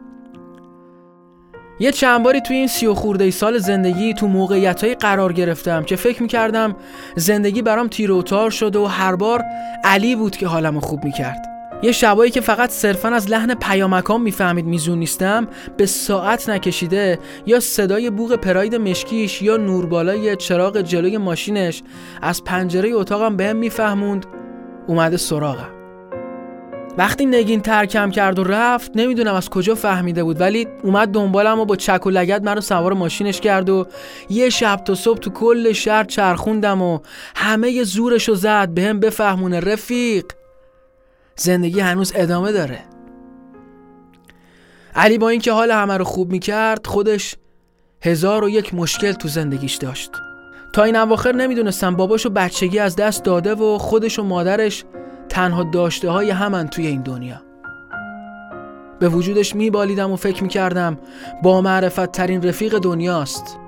یه 1.79 1.93
چند 1.93 2.23
باری 2.23 2.41
توی 2.41 2.57
این 2.57 2.67
سی 2.67 2.87
و 2.87 2.95
خورده 2.95 3.31
سال 3.31 3.59
زندگی 3.59 4.15
تو 4.15 4.27
موقعیت 4.27 4.85
قرار 5.01 5.33
گرفتم 5.33 5.83
که 5.83 5.97
فکر 5.97 6.23
می‌کردم 6.23 6.77
زندگی 7.17 7.63
برام 7.63 7.89
تیر 7.89 8.13
و 8.13 8.23
تار 8.23 8.51
شده 8.51 8.79
و 8.79 8.85
هر 8.85 9.17
بار 9.17 9.45
علی 9.85 10.17
بود 10.17 10.37
که 10.37 10.47
حالمو 10.47 10.81
خوب 10.81 11.05
می‌کرد. 11.05 11.47
یه 11.83 11.93
شبایی 11.93 12.31
که 12.31 12.41
فقط 12.41 12.71
صرفا 12.71 13.09
از 13.09 13.31
لحن 13.31 13.55
پیامکان 13.55 14.21
می‌فهمید 14.21 14.67
میزون 14.67 14.99
نیستم 14.99 15.49
به 15.77 15.87
ساعت 15.87 16.49
نکشیده 16.49 17.19
یا 17.47 17.61
صدای 17.61 18.11
بوغ 18.11 18.35
پراید 18.35 18.75
مشکیش 18.75 19.43
یا 19.43 19.57
نوربالای 19.57 20.37
چراغ 20.37 20.81
جلوی 20.81 21.19
ماشینش 21.19 21.83
از 22.23 22.45
پنجره 22.45 22.91
اتاقم 22.93 23.37
بهم 23.37 23.57
میفهموند 23.57 24.27
اومده 24.87 25.17
سراغم. 25.17 25.74
وقتی 26.99 27.27
نگین 27.27 27.61
ترکم 27.61 28.11
کرد 28.11 28.39
و 28.39 28.45
رفت 28.45 28.93
نمی‌دونم 28.95 29.35
از 29.35 29.51
کجا 29.51 29.75
فهمیده 29.75 30.25
بود 30.25 30.41
ولی 30.41 30.69
اومد 30.83 31.09
دنبالم 31.09 31.61
و 31.61 31.65
با 31.65 31.77
چک 31.77 32.07
و 32.07 32.11
لگت 32.11 32.43
منو 32.43 32.61
سوار 32.61 32.93
ماشینش 32.93 33.41
کرد 33.41 33.71
و 33.71 33.87
یه 34.31 34.51
شب 34.51 34.77
تا 34.77 34.95
صبح 34.95 35.19
تو 35.19 35.31
کل 35.31 35.73
شهر 35.73 36.05
چرخوندم 36.05 36.83
و 36.83 36.99
همه 37.37 37.85
زورشو 37.85 38.35
زد 38.35 38.69
بهم 38.69 39.01
بفهمونه 39.01 39.61
رفیق. 39.61 40.25
زندگی 41.37 41.81
هنوز 41.81 42.13
ادامه 42.15 42.53
داره. 42.53 42.79
علی 44.95 45.19
با 45.19 45.29
اینکه 45.29 45.53
حال 45.53 45.71
همه 45.71 45.97
رو 45.97 46.05
خوب 46.05 46.33
می‌کرد 46.33 46.87
خودش 46.87 47.37
هزار 48.03 48.45
و 48.45 48.49
یک 48.49 48.75
مشکل 48.75 49.13
تو 49.13 49.29
زندگیش 49.29 49.75
داشت. 49.75 50.11
تا 50.73 50.83
این 50.83 50.97
اواخر 50.97 51.33
نمی‌دونستم 51.33 51.97
باباشو 51.97 52.31
بچگی 52.31 52.79
از 52.79 52.97
دست 52.97 53.25
داده 53.25 53.55
و 53.55 53.79
خودش 53.79 54.19
و 54.19 54.23
مادرش 54.23 54.85
تنها 55.35 55.63
داشته 55.63 56.11
های 56.11 56.31
همن 56.31 56.69
توی 56.69 56.87
این 56.87 57.03
دنیا. 57.03 57.37
به 58.99 59.09
وجودش 59.09 59.57
میبالیدم 59.57 60.13
و 60.13 60.17
فکر 60.17 60.43
می‌کردم 60.43 60.99
با 61.43 61.61
معرفت 61.61 62.13
ترین 62.13 62.43
رفیق 62.43 62.79
دنیاست. 62.79 63.59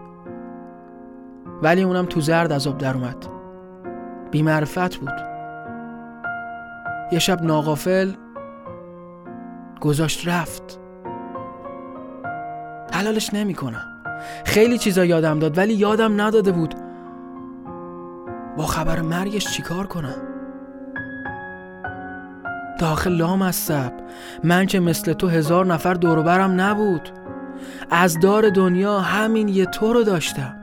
ولی 1.62 1.83
اونم 1.83 2.07
تو 2.07 2.20
زرد 2.20 2.52
از 2.52 2.66
آب 2.66 2.79
در 2.79 2.94
اومد. 2.94 3.16
بی 4.31 4.42
معرفت 4.42 4.96
بود. 4.96 5.12
یه 7.12 7.18
شب 7.18 7.42
ناغافل 7.42 8.12
گذاشت 9.81 10.29
رفت. 10.29 10.81
حلالش 12.92 13.35
نمی‌کنم 13.35 14.02
خیلی 14.44 14.79
چیزا 14.79 15.05
یادم 15.05 15.38
داد 15.38 15.59
ولی 15.59 15.74
یادم 15.74 16.20
نداده 16.20 16.52
بود. 16.52 16.74
با 18.57 18.66
خبر 18.66 19.00
مرگش 19.00 19.52
چیکار 19.52 19.87
کنم؟ 19.87 20.36
داخل 22.79 23.12
لام 23.12 23.53
سب. 23.53 23.93
من 24.45 24.67
که 24.67 24.81
مثل 24.81 25.12
تو 25.12 25.29
هزار 25.29 25.67
نفر 25.67 25.95
دوروبرم 25.95 26.61
نبود. 26.61 27.11
از 27.91 28.21
دار 28.21 28.51
دنیا 28.51 29.01
همین 29.01 29.49
یه 29.49 29.67
تو 29.67 29.93
رو 29.93 30.05
داشتم. 30.05 30.57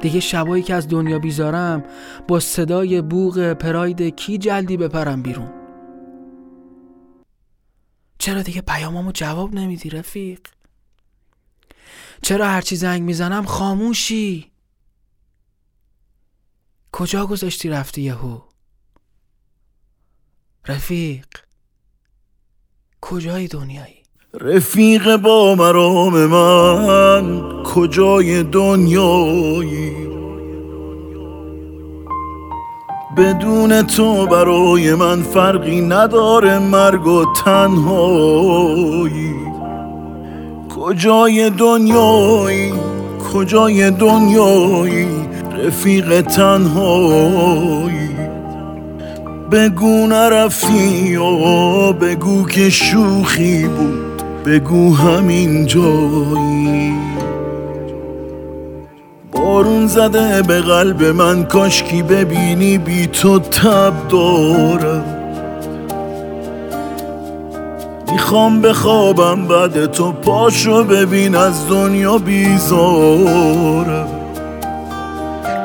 دیگه 0.00 0.20
شبایی 0.20 0.62
که 0.62 0.74
از 0.74 0.88
دنیا 0.88 1.18
بیزارم 1.18 1.84
با 2.28 2.40
صدای 2.40 3.02
بوغ 3.02 3.52
پراید 3.52 4.02
کی 4.02 4.38
جلدی 4.38 4.76
بپرم 4.76 5.22
بیرون؟ 5.22 5.52
چرا 8.18 8.42
دیگه 8.42 8.60
پیامامو 8.60 9.12
جواب 9.12 9.54
نمیدی 9.54 9.90
رفیق؟ 9.90 10.40
چرا 12.22 12.46
هرچی 12.48 12.76
زنگ 12.76 13.02
می‌زنم 13.02 13.44
خاموشی؟ 13.44 14.50
کجا 16.92 17.26
گذاشتی 17.26 17.68
رفتی 17.68 18.02
یهو؟ 18.02 18.40
رفیق 20.68 21.26
کجای 23.00 23.48
دنیایی؟ 23.48 23.96
رفیق 24.40 25.16
با 25.16 25.54
مرام 25.54 26.26
من 26.26 27.42
کجای 27.64 28.42
دنیایی؟ 28.42 29.92
بدون 33.16 33.82
تو 33.82 34.26
برای 34.26 34.94
من 34.94 35.22
فرقی 35.22 35.80
نداره 35.80 36.58
مرگ 36.58 37.06
و 37.06 37.24
تنهایی. 37.44 39.34
کجای 40.76 41.50
دنیایی؟ 41.50 42.72
کجای 43.32 43.90
دنیایی؟ 43.90 45.08
رفیق 45.52 46.20
تنهایی. 46.20 47.95
بگو 49.52 50.06
نرفتی 50.06 51.16
و 51.16 51.92
بگو 51.92 52.46
که 52.46 52.70
شوخی 52.70 53.68
بود. 53.68 54.22
بگو 54.46 54.94
همین 54.94 55.66
جایی. 55.66 56.94
بارون 59.32 59.86
زده 59.86 60.42
به 60.42 60.60
قلب 60.60 61.04
من 61.04 61.44
کاشکی 61.44 62.02
ببینی 62.02 62.78
بی 62.78 63.06
تو 63.06 63.38
تب 63.38 63.92
دارم. 64.08 65.04
می‌خوام 68.12 68.60
بخوابم 68.60 69.46
بعد 69.46 69.86
تو 69.86 70.12
پاشو 70.12 70.84
ببین 70.84 71.36
از 71.36 71.68
دنیا 71.68 72.18
بیزارم. 72.18 74.08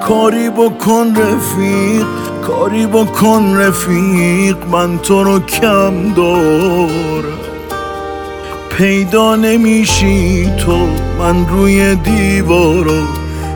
کاری 0.01 0.49
بکن 0.49 1.15
رفیق 1.15 2.30
کاری 2.41 2.87
بکن 2.87 3.57
رفیق 3.57 4.57
من 4.71 4.97
تو 4.97 5.23
رو 5.23 5.39
کم 5.39 6.13
دارم. 6.13 7.37
پیدا 8.77 9.35
نمیشی 9.35 10.51
تو 10.57 10.87
من 11.19 11.47
روی 11.47 11.95
دیوارا 11.95 13.03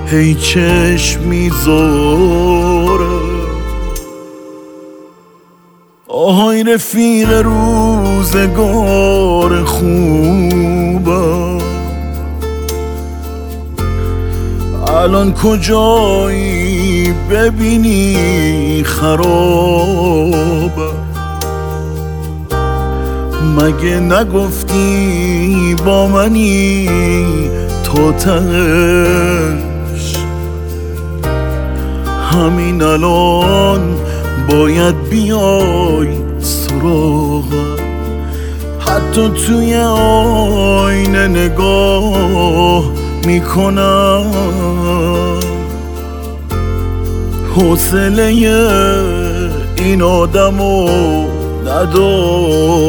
هی 0.08 0.36
چشم 0.36 1.22
می‌ذارم. 1.22 2.66
آهای 6.08 6.64
رفیق 6.64 7.32
روزگار 7.32 8.84
خوبم. 9.64 11.06
الان 14.88 15.34
کجایی؟ 15.34 16.55
ببینی 17.32 18.84
خرابم 18.84 20.26
مگه 23.58 24.00
نگفتی 24.00 25.76
با 25.86 26.08
منی 26.08 26.90
تو 27.84 28.12
تش 28.12 28.36
همین 32.32 32.82
الان 32.82 33.82
باید 34.50 35.10
بیای 35.10 36.08
سراغم 36.40 37.76
حتی 38.80 39.30
توی 39.30 39.76
آینه 39.76 41.28
نگاه 41.28 42.84
می‌کنم. 43.26 44.26
حوصله 47.56 48.24
این 49.76 50.02
آدمو 50.02 50.90
ندارم. 51.66 52.86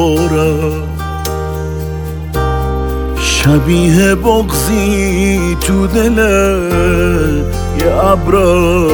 شبیه 3.20 4.14
بغزی 4.14 5.56
تو 5.60 5.86
دل 5.86 6.18
یه 7.80 8.04
ابرم. 8.04 8.86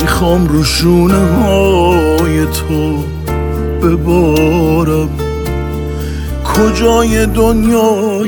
می‌خوام 0.00 0.48
رو 0.48 0.64
شونه 0.64 1.42
های 1.42 2.44
تو 2.46 3.04
ببارم. 3.82 5.08
کجای 6.44 7.26
دنیایی 7.26 8.19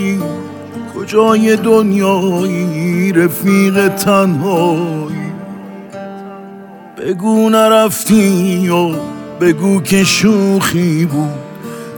کجای 1.12 1.56
دنیایی 1.56 3.12
رفیق 3.12 3.88
تنهایی. 3.88 5.32
بگو 6.98 7.50
نرفتی 7.50 8.60
یا 8.62 8.90
بگو 9.40 9.80
که 9.80 10.04
شوخی 10.04 11.04
بود 11.04 11.34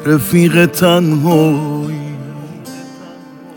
رفیق 0.06 0.66
تنهایی. 0.66 2.16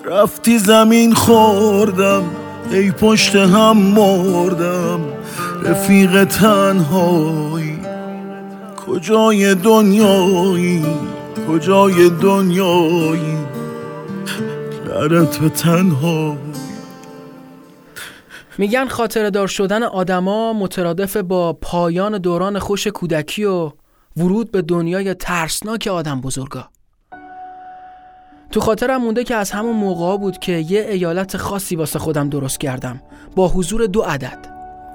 رفتی 0.06 0.60
زمین 0.60 1.13
خوردم 1.13 2.24
ای 2.72 2.91
پشت 2.91 3.36
هم 3.36 3.78
مردم 3.78 5.00
رفیق 5.63 6.24
تنهایی. 6.24 7.80
کجای 8.88 9.56
دنیایی؟ 9.56 10.86
کجای 11.48 12.10
دنیایی؟ 12.10 13.57
لعنت 15.05 15.38
به 15.38 15.49
تنهایی 15.49 16.38
میگن 18.57 18.88
خاطره 18.88 19.29
دار 19.29 19.47
شدن 19.47 19.83
آدما 19.83 20.53
مترادف 20.53 21.17
با 21.17 21.53
پایان 21.53 22.17
دوران 22.17 22.60
خوش 22.60 22.88
کودکی 22.88 23.43
و 23.43 23.71
ورود 24.17 24.51
به 24.51 24.62
دنیای 24.62 25.13
ترسناک 25.13 25.88
آدم 25.88 26.21
بزرگا. 26.21 26.69
تو 28.51 28.60
خاطرم 28.60 29.01
مونده 29.01 29.23
که 29.23 29.36
از 29.36 29.51
همون 29.51 29.75
موقع 29.75 30.17
بود 30.17 30.39
که 30.39 30.51
یه 30.51 30.81
ایالت 30.81 31.38
خاصی 31.38 31.75
واسه 31.75 31.99
خودم 31.99 32.29
درست 32.29 32.60
کردم. 32.60 33.01
با 33.36 33.47
حضور 33.47 33.86
دو 33.86 34.01
عدد 34.01 34.45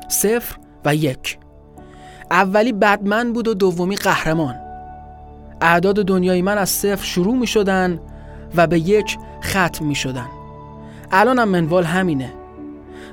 صفر 0.09 0.57
و 0.85 0.95
یک. 0.95 1.39
اولی 2.31 2.73
بدمن 2.73 3.33
بود 3.33 3.49
و 3.49 3.55
دومی 3.55 3.97
قهرمان. 3.97 4.55
اعداد 5.61 5.97
دنیای 5.97 6.43
من 6.43 6.59
از 6.59 6.71
صفر 6.71 7.05
شروع 7.05 7.37
می 7.37 7.47
شدن 7.47 8.01
و 8.57 8.67
به 8.67 8.79
یک 8.79 9.19
ختم 9.43 9.85
می 9.85 9.95
شدن 9.95 10.29
الانم 11.13 11.49
منوال 11.49 11.85
همینه. 11.85 12.33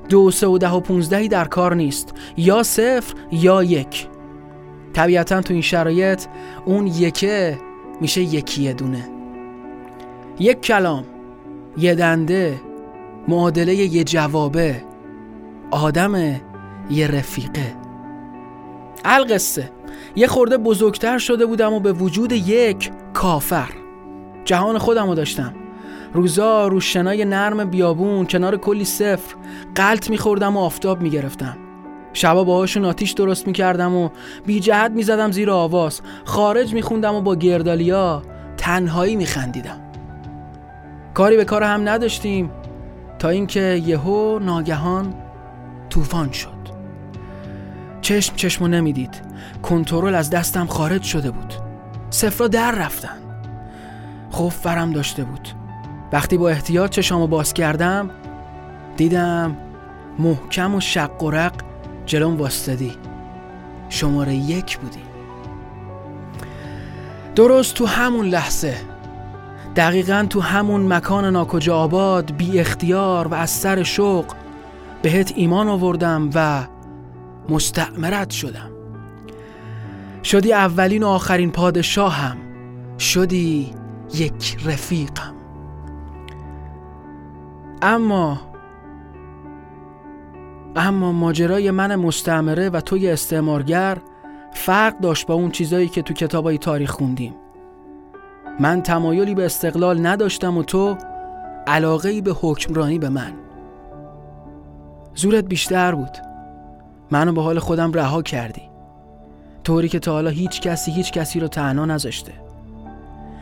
دو 0.10 0.32
سه 0.32 0.48
و 0.48 0.58
ده 0.58 0.70
و 0.70 0.80
پونزدهی 0.80 1.28
در 1.28 1.46
کار 1.46 1.76
نیست. 1.76 2.14
یا 2.38 2.64
صفر 2.64 3.14
یا 3.32 3.64
یک. 3.64 4.08
طبیعتا 4.94 5.42
تو 5.42 5.54
این 5.54 5.62
شرایط 5.62 6.26
اون 6.66 6.88
یکه 6.88 7.58
میشه 8.02 8.22
یکی 8.22 8.74
دونه. 8.74 9.10
یک 10.40 10.62
کلام 10.62 11.04
یه 11.78 11.96
دنده 11.96 12.62
معادله 13.28 13.76
یه 13.76 14.04
جوابه 14.04 14.84
آدم 15.72 16.16
یه 16.90 17.08
رفیقه. 17.08 17.76
القصه. 19.06 19.72
یه 20.16 20.28
خورده 20.28 20.58
بزرگتر 20.58 21.18
شده 21.18 21.46
بودم 21.46 21.74
و 21.74 21.80
به 21.80 21.94
وجود 21.94 22.32
یک 22.32 22.92
کافر. 23.14 23.70
جهان 24.50 24.78
خودم 24.78 25.08
رو 25.08 25.16
داشتم. 25.16 25.54
روزا 26.14 26.68
رو 26.68 26.80
شنای 26.80 27.26
نرم 27.26 27.70
بیابون 27.70 28.26
کنار 28.26 28.58
کلی 28.58 28.86
صفر 28.86 29.36
قلط 29.76 30.10
میخوردم 30.10 30.58
و 30.58 30.60
آفتاب 30.60 31.02
می‌گرفتم. 31.02 31.58
شبا 32.14 32.44
باهاشون 32.44 32.86
آتیش 32.86 33.12
درست 33.12 33.48
می‌کردم 33.48 33.96
و 33.96 34.10
بی 34.46 34.60
جهت 34.60 34.92
می‌زدم 34.92 35.32
زیر 35.32 35.52
آواز. 35.52 36.02
خارج 36.26 36.74
میخوندم 36.74 37.16
و 37.16 37.22
با 37.22 37.36
گردالیا 37.36 38.22
تنهایی 38.58 39.16
میخندیدم. 39.16 39.80
کاری 41.14 41.38
به 41.38 41.46
کار 41.46 41.64
هم 41.64 41.90
نداشتیم 41.90 42.52
تا 43.20 43.30
اینکه 43.30 43.82
یهو 43.86 44.40
ناگهان 44.40 45.14
طوفان 45.90 46.32
شد. 46.32 46.50
چشم 48.02 48.36
چشمو 48.36 48.68
نمی‌دید. 48.68 49.22
کنترل 49.64 50.16
از 50.16 50.30
دستم 50.30 50.66
خارج 50.66 51.04
شده 51.04 51.32
بود. 51.32 51.54
سفرا 52.10 52.48
در 52.48 52.72
رفتن. 52.72 53.29
خوف 54.30 54.66
برم 54.66 54.92
داشته 54.92 55.24
بود. 55.24 55.48
وقتی 56.12 56.38
با 56.38 56.50
احتیاط 56.50 56.92
چشامو 56.92 57.28
باز 57.28 57.54
کردم 57.54 58.10
دیدم 58.98 59.58
محکم 60.20 60.76
و 60.76 60.80
شق 60.80 61.24
و 61.24 61.32
رق 61.32 61.54
جلوم 62.06 62.38
واستدی 62.38 62.92
شماره 63.90 64.36
یک 64.36 64.78
بودی. 64.78 65.00
درست 67.36 67.74
تو 67.74 67.86
همون 67.86 68.26
لحظه. 68.26 68.76
دقیقا 69.76 70.28
تو 70.30 70.42
همون 70.42 70.94
مکان 70.94 71.26
ناکجا 71.26 71.78
آباد 71.78 72.32
بی 72.32 72.60
اختیار 72.60 73.28
و 73.28 73.34
از 73.34 73.50
سر 73.50 73.84
شوق 73.84 74.26
بهت 75.02 75.34
ایمان 75.36 75.68
آوردم 75.68 76.30
و 76.34 76.64
مستعمرت 77.50 78.30
شدم. 78.30 78.72
شدی 80.24 80.54
اولین 80.54 81.04
و 81.04 81.08
آخرین 81.08 81.52
پادشاهم. 81.52 82.38
شدی 83.00 83.72
یک 84.14 84.58
رفیقم. 84.66 85.34
اما 87.82 88.42
اما 90.76 91.12
ماجرای 91.12 91.72
من 91.72 91.96
مستعمره 91.96 92.70
و 92.70 92.82
توی 92.82 93.10
استعمارگر 93.10 93.98
فرق 94.54 95.00
داشت 95.00 95.28
با 95.28 95.34
اون 95.34 95.52
چیزایی 95.52 95.88
که 95.88 96.02
تو 96.02 96.14
کتابای 96.14 96.58
تاریخ 96.58 96.92
خوندیم. 96.92 97.36
من 98.60 98.82
تمایلی 98.82 99.36
به 99.36 99.46
استقلال 99.46 100.08
نداشتم 100.08 100.58
و 100.58 100.64
تو 100.64 100.98
علاقه 101.68 102.22
به 102.22 102.32
حکمرانی 102.42 103.00
به 103.00 103.10
من. 103.10 103.34
زورت 105.16 105.46
بیشتر 105.46 105.96
بود. 105.96 106.18
منو 107.12 107.34
به 107.34 107.42
حال 107.42 107.60
خودم 107.60 107.92
رها 107.92 108.22
کردی. 108.22 108.62
طوری 109.64 109.90
که 109.90 110.00
تا 110.00 110.12
حالا 110.12 110.30
هیچ 110.30 110.62
کسی 110.62 110.92
هیچ 110.92 111.12
کسی 111.12 111.40
رو 111.40 111.48
تنها 111.48 111.86
نذاشته. 111.86 112.49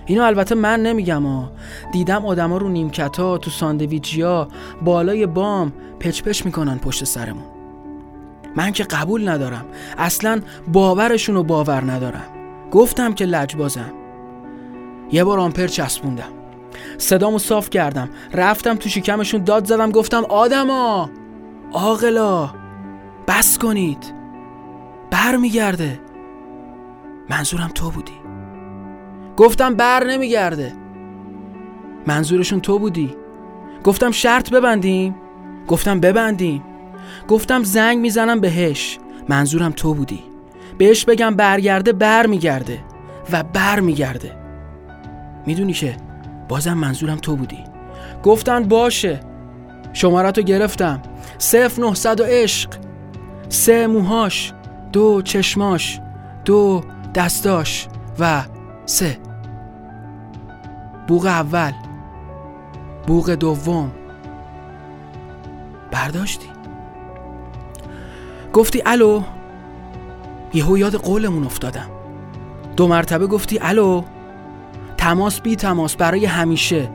اینو 0.08 0.24
البته 0.24 0.56
من 0.56 0.80
نمیگم 0.80 1.26
ها 1.26 1.52
دیدم 1.92 2.26
آدما 2.26 2.58
رو 2.58 2.70
نیمکتا 2.70 3.38
تو 3.38 3.52
ساندویچیا 3.52 4.48
بالای 4.82 5.26
بام 5.26 5.74
پچ 6.00 6.22
پچ 6.22 6.46
می‌کنن 6.46 6.78
پشت 6.78 7.04
سرمون. 7.04 7.46
من 8.56 8.72
که 8.72 8.84
قبول 8.84 9.30
ندارم. 9.30 9.66
اصلا 9.98 10.42
باورشون 10.74 11.36
رو 11.36 11.44
باور 11.44 11.92
ندارم. 11.92 12.26
گفتم 12.72 13.14
که 13.14 13.26
لجبازم 13.26 13.92
یه 15.12 15.24
بار 15.24 15.40
آمپر 15.40 15.68
چسبوندم. 15.68 16.30
صدامو 16.98 17.40
صاف 17.40 17.70
کردم. 17.70 18.10
رفتم 18.34 18.76
تو 18.76 18.90
شکمشون 18.90 19.44
داد 19.44 19.66
زدم 19.66 19.92
گفتم 19.92 20.26
آدما! 20.30 21.10
آقلا! 21.72 22.50
بس 23.28 23.58
کنید. 23.58 24.14
بر 25.12 25.36
میگرده 25.36 26.00
منظورم 27.30 27.72
تو 27.76 27.90
بودی. 27.90 28.17
گفتم 29.38 29.76
بر 29.76 30.04
نمیگرده. 30.04 30.74
منظورشون 32.08 32.62
تو 32.62 32.80
بودی. 32.80 33.16
گفتم 33.84 34.12
شرط 34.12 34.50
ببندیم. 34.50 35.16
گفتم 35.68 36.00
ببندیم. 36.00 36.64
گفتم 37.28 37.64
زنگ 37.64 37.98
می‌زنم 37.98 38.40
بهش. 38.40 39.00
منظورم 39.30 39.72
تو 39.72 39.94
بودی. 39.94 40.20
بهش 40.78 41.06
بگم 41.06 41.36
برگرده 41.36 41.94
بر 41.94 42.26
میگرده 42.26 42.80
و 43.32 43.44
بر 43.44 43.80
میگرده 43.80 44.32
می‌دونی 45.46 45.74
که 45.74 45.98
بازم 46.50 46.74
منظورم 46.74 47.18
تو 47.18 47.36
بودی. 47.36 47.64
گفتن 48.24 48.64
باشه. 48.64 49.20
شمارتو 49.94 50.42
گرفتم. 50.42 51.02
صف 51.38 51.80
نهصد 51.80 52.20
و 52.20 52.24
عشق. 52.24 52.70
سه 53.50 53.88
موهاش 53.88 54.54
دو 54.94 55.22
چشماش 55.22 56.00
دو 56.46 56.82
دستاش 57.16 57.88
و 58.20 58.44
سه. 58.86 59.27
بوغ 61.08 61.26
اول 61.26 61.72
بوغ 63.08 63.30
دوم. 63.36 63.92
برداشتی. 65.92 66.48
گفتی 68.54 68.82
الو 68.86 69.22
یهو 70.54 70.78
یاد 70.78 70.96
قولمون 70.96 71.44
افتادم. 71.44 71.90
دو 72.76 72.88
مرتبه 72.88 73.28
گفتی 73.28 73.60
الو 73.62 74.04
تماس 74.98 75.42
بی 75.42 75.56
تماس 75.56 75.96
برای 75.96 76.26
همیشه. 76.26 76.90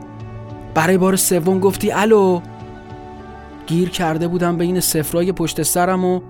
برای 0.73 0.97
بار 0.97 1.15
سوم 1.15 1.59
گفتی 1.59 1.91
الو. 1.91 2.41
گیر 3.67 3.89
کرده 3.89 4.27
بودم 4.27 4.57
بین 4.57 4.79
سفرای 4.79 5.31
پشت 5.31 5.61
سرم 5.61 6.05
و 6.05 6.21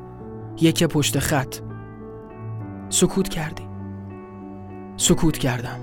یک 0.61 0.83
پشت 0.83 1.19
خط. 1.19 1.55
سکوت 2.89 3.29
کردی. 3.29 3.63
سکوت 4.97 5.37
کردم. 5.37 5.82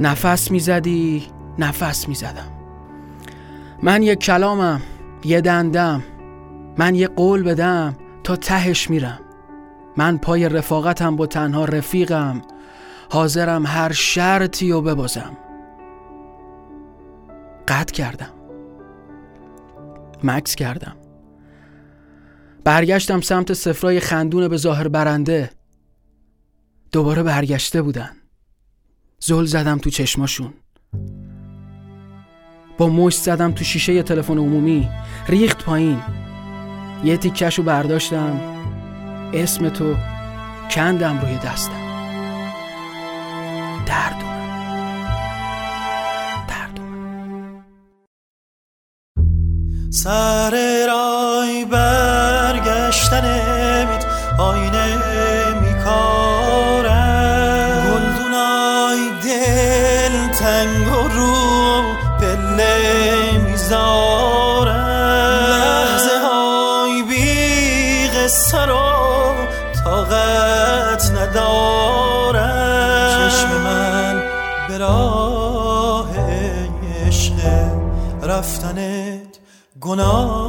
نفس 0.00 0.50
می‌زدی؟ 0.50 1.26
نفس 1.58 2.08
می‌زدم. 2.08 2.52
من 3.82 4.02
یک 4.02 4.18
کلامم 4.18 4.82
یه 5.24 5.40
دندم 5.40 6.02
من 6.78 6.94
یه 6.94 7.08
قول 7.08 7.42
بدم 7.42 7.96
تا 8.24 8.36
تهش 8.36 8.90
میرم. 8.90 9.18
من 9.96 10.18
پای 10.18 10.48
رفاقتم 10.48 11.16
با 11.16 11.26
تنها 11.26 11.64
رفیقم. 11.64 12.42
حاضرم 13.10 13.66
هر 13.66 13.92
شرطی 13.92 14.72
رو 14.72 14.82
ببازم. 14.82 15.36
قطع 17.68 17.92
کردم. 17.92 18.30
مکس 20.24 20.54
کردم. 20.54 20.96
برگشتم 22.64 23.20
سمت 23.20 23.52
سفرای 23.52 24.00
خندون 24.00 24.48
به 24.48 24.56
ظاهر 24.56 24.88
برنده. 24.88 25.50
دوباره 26.92 27.22
برگشته 27.22 27.82
بودن. 27.82 28.10
زل 29.24 29.44
زدم 29.44 29.78
تو 29.78 29.90
چشماشون. 29.90 30.52
با 32.78 32.88
مشت 32.88 33.22
زدم 33.22 33.52
تو 33.52 33.64
شیشه 33.64 34.02
تلفن 34.02 34.38
عمومی. 34.38 34.88
ریخت 35.28 35.64
پایین. 35.64 36.02
یه 37.04 37.16
تیکش 37.16 37.58
رو 37.58 37.64
برداشتم. 37.64 38.40
اسم 39.34 39.68
تو 39.68 39.94
کندم 40.70 41.20
روی 41.20 41.38
دستم. 41.38 41.82
درد 43.86 44.22
سر 49.90 50.50
رای 50.86 51.64
برگشتن 51.64 53.24
میت 53.88 54.06
آینه 54.38 55.01
گناه. 79.82 80.41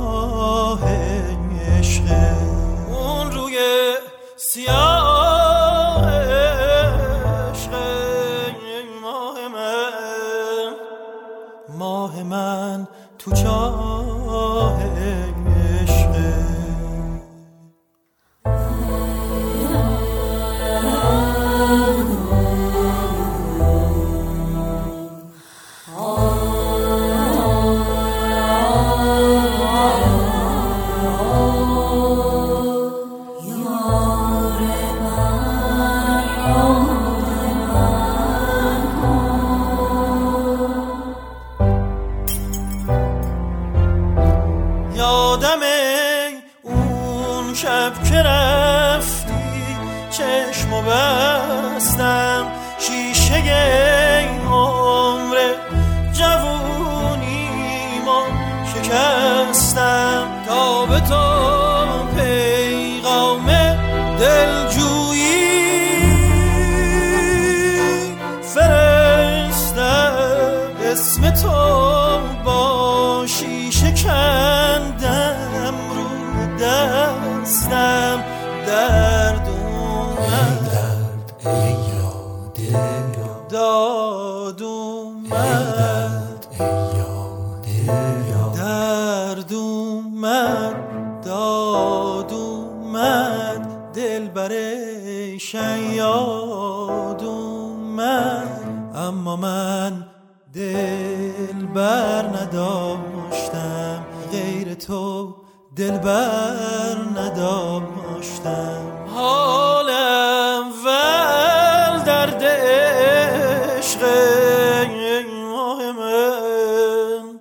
من. 115.98 117.40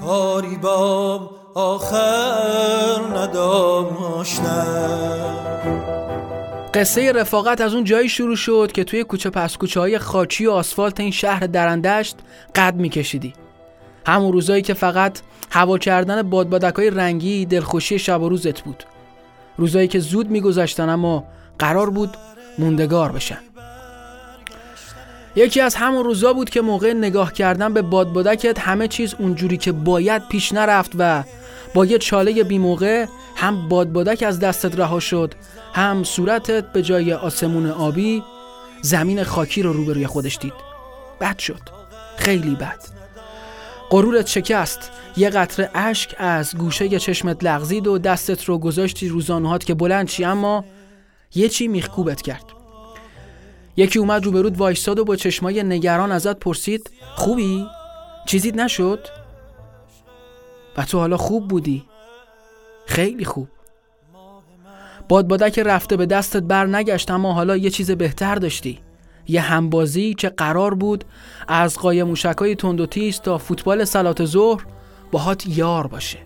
کاری 0.00 0.56
با 0.56 1.30
آخر 1.54 3.00
نداشتم 3.16 4.88
قصه 6.74 7.12
رفاقت 7.12 7.60
از 7.60 7.74
اون 7.74 7.84
جایی 7.84 8.08
شروع 8.08 8.36
شد 8.36 8.72
که 8.72 8.84
توی 8.84 9.04
کوچه 9.04 9.30
پس 9.30 9.56
کوچه 9.56 9.80
های 9.80 9.98
خاچی 9.98 10.46
و 10.46 10.50
آسفالت 10.50 11.00
این 11.00 11.10
شهر 11.10 11.46
درندشت 11.46 12.16
قد 12.54 12.74
میکشیدی. 12.74 13.32
همون 14.06 14.32
روزایی 14.32 14.62
که 14.62 14.74
فقط 14.74 15.20
هوا 15.50 15.78
کردن 15.78 16.22
بادبادک 16.22 16.74
های 16.74 16.90
رنگی 16.90 17.46
دلخوشی 17.46 17.98
شب 17.98 18.22
و 18.22 18.28
روزت 18.28 18.60
بود. 18.60 18.84
روزایی 19.56 19.88
که 19.88 19.98
زود 19.98 20.30
میگذشتن 20.30 20.88
اما 20.88 21.24
قرار 21.58 21.90
بود 21.90 22.16
موندگار 22.58 23.12
بشن. 23.12 23.38
یکی 25.36 25.60
از 25.60 25.74
همون 25.74 26.04
روزا 26.04 26.32
بود 26.32 26.50
که 26.50 26.60
موقع 26.60 26.92
نگاه 26.92 27.32
کردن 27.32 27.74
به 27.74 27.82
بادبادکت 27.82 28.58
همه 28.58 28.88
چیز 28.88 29.14
اونجوری 29.18 29.56
که 29.56 29.72
باید 29.72 30.28
پیش 30.28 30.52
نرفت 30.52 30.92
و 30.98 31.24
با 31.74 31.84
یه 31.84 31.98
چاله 31.98 32.44
بی 32.44 32.58
موقع 32.58 33.06
هم 33.36 33.68
بادبادک 33.68 34.22
از 34.22 34.40
دستت 34.40 34.78
رها 34.78 35.00
شد 35.00 35.34
هم 35.72 36.04
صورتت 36.04 36.72
به 36.72 36.82
جای 36.82 37.12
آسمون 37.12 37.70
آبی 37.70 38.22
زمین 38.82 39.24
خاکی 39.24 39.62
رو 39.62 39.72
روبروی 39.72 40.06
خودش 40.06 40.38
دید. 40.38 40.52
بد 41.20 41.38
شد. 41.38 41.60
خیلی 42.16 42.54
بد. 42.54 42.78
غرورت 43.90 44.26
شکست. 44.26 44.90
یه 45.16 45.30
قطره 45.30 45.70
اشک 45.74 46.14
از 46.18 46.56
گوشه 46.56 46.98
چشمت 46.98 47.44
لغزید 47.44 47.86
و 47.86 47.98
دستت 47.98 48.44
رو 48.44 48.58
گذاشتی 48.58 49.08
رو 49.08 49.20
زانوهات 49.20 49.64
که 49.64 49.74
بلند 49.74 50.06
چی 50.08 50.24
اما 50.24 50.64
یه 51.34 51.48
چی 51.48 51.68
میخکوبت 51.68 52.22
کرد. 52.22 52.57
یکی 53.78 53.98
اومد 53.98 54.24
روبرود 54.24 54.56
وایستاد 54.56 54.98
و 54.98 55.04
با 55.04 55.16
چشمای 55.16 55.62
نگران 55.62 56.12
ازت 56.12 56.38
پرسید 56.38 56.90
خوبی؟ 57.14 57.66
چیزیت 58.26 58.54
نشد؟ 58.54 59.08
و 60.76 60.84
تو 60.84 60.98
حالا 60.98 61.16
خوب 61.16 61.48
بودی. 61.48 61.84
خیلی 62.86 63.24
خوب. 63.24 63.48
بادبادک 65.08 65.58
رفته 65.58 65.96
به 65.96 66.06
دستت 66.06 66.42
بر 66.42 66.66
نگشت 66.66 67.10
اما 67.10 67.32
حالا 67.32 67.56
یه 67.56 67.70
چیز 67.70 67.90
بهتر 67.90 68.34
داشتی. 68.34 68.78
یه 69.28 69.40
همبازی 69.40 70.14
که 70.14 70.28
قرار 70.28 70.74
بود 70.74 71.04
از 71.48 71.78
قای 71.78 72.02
موشکای 72.02 72.54
تند 72.54 72.80
و 72.80 72.86
تیز 72.86 73.20
تا 73.20 73.38
فوتبال 73.38 73.84
سلات 73.84 74.24
ظهر 74.24 74.66
باهات 75.12 75.46
یار 75.46 75.86
باشه. 75.86 76.18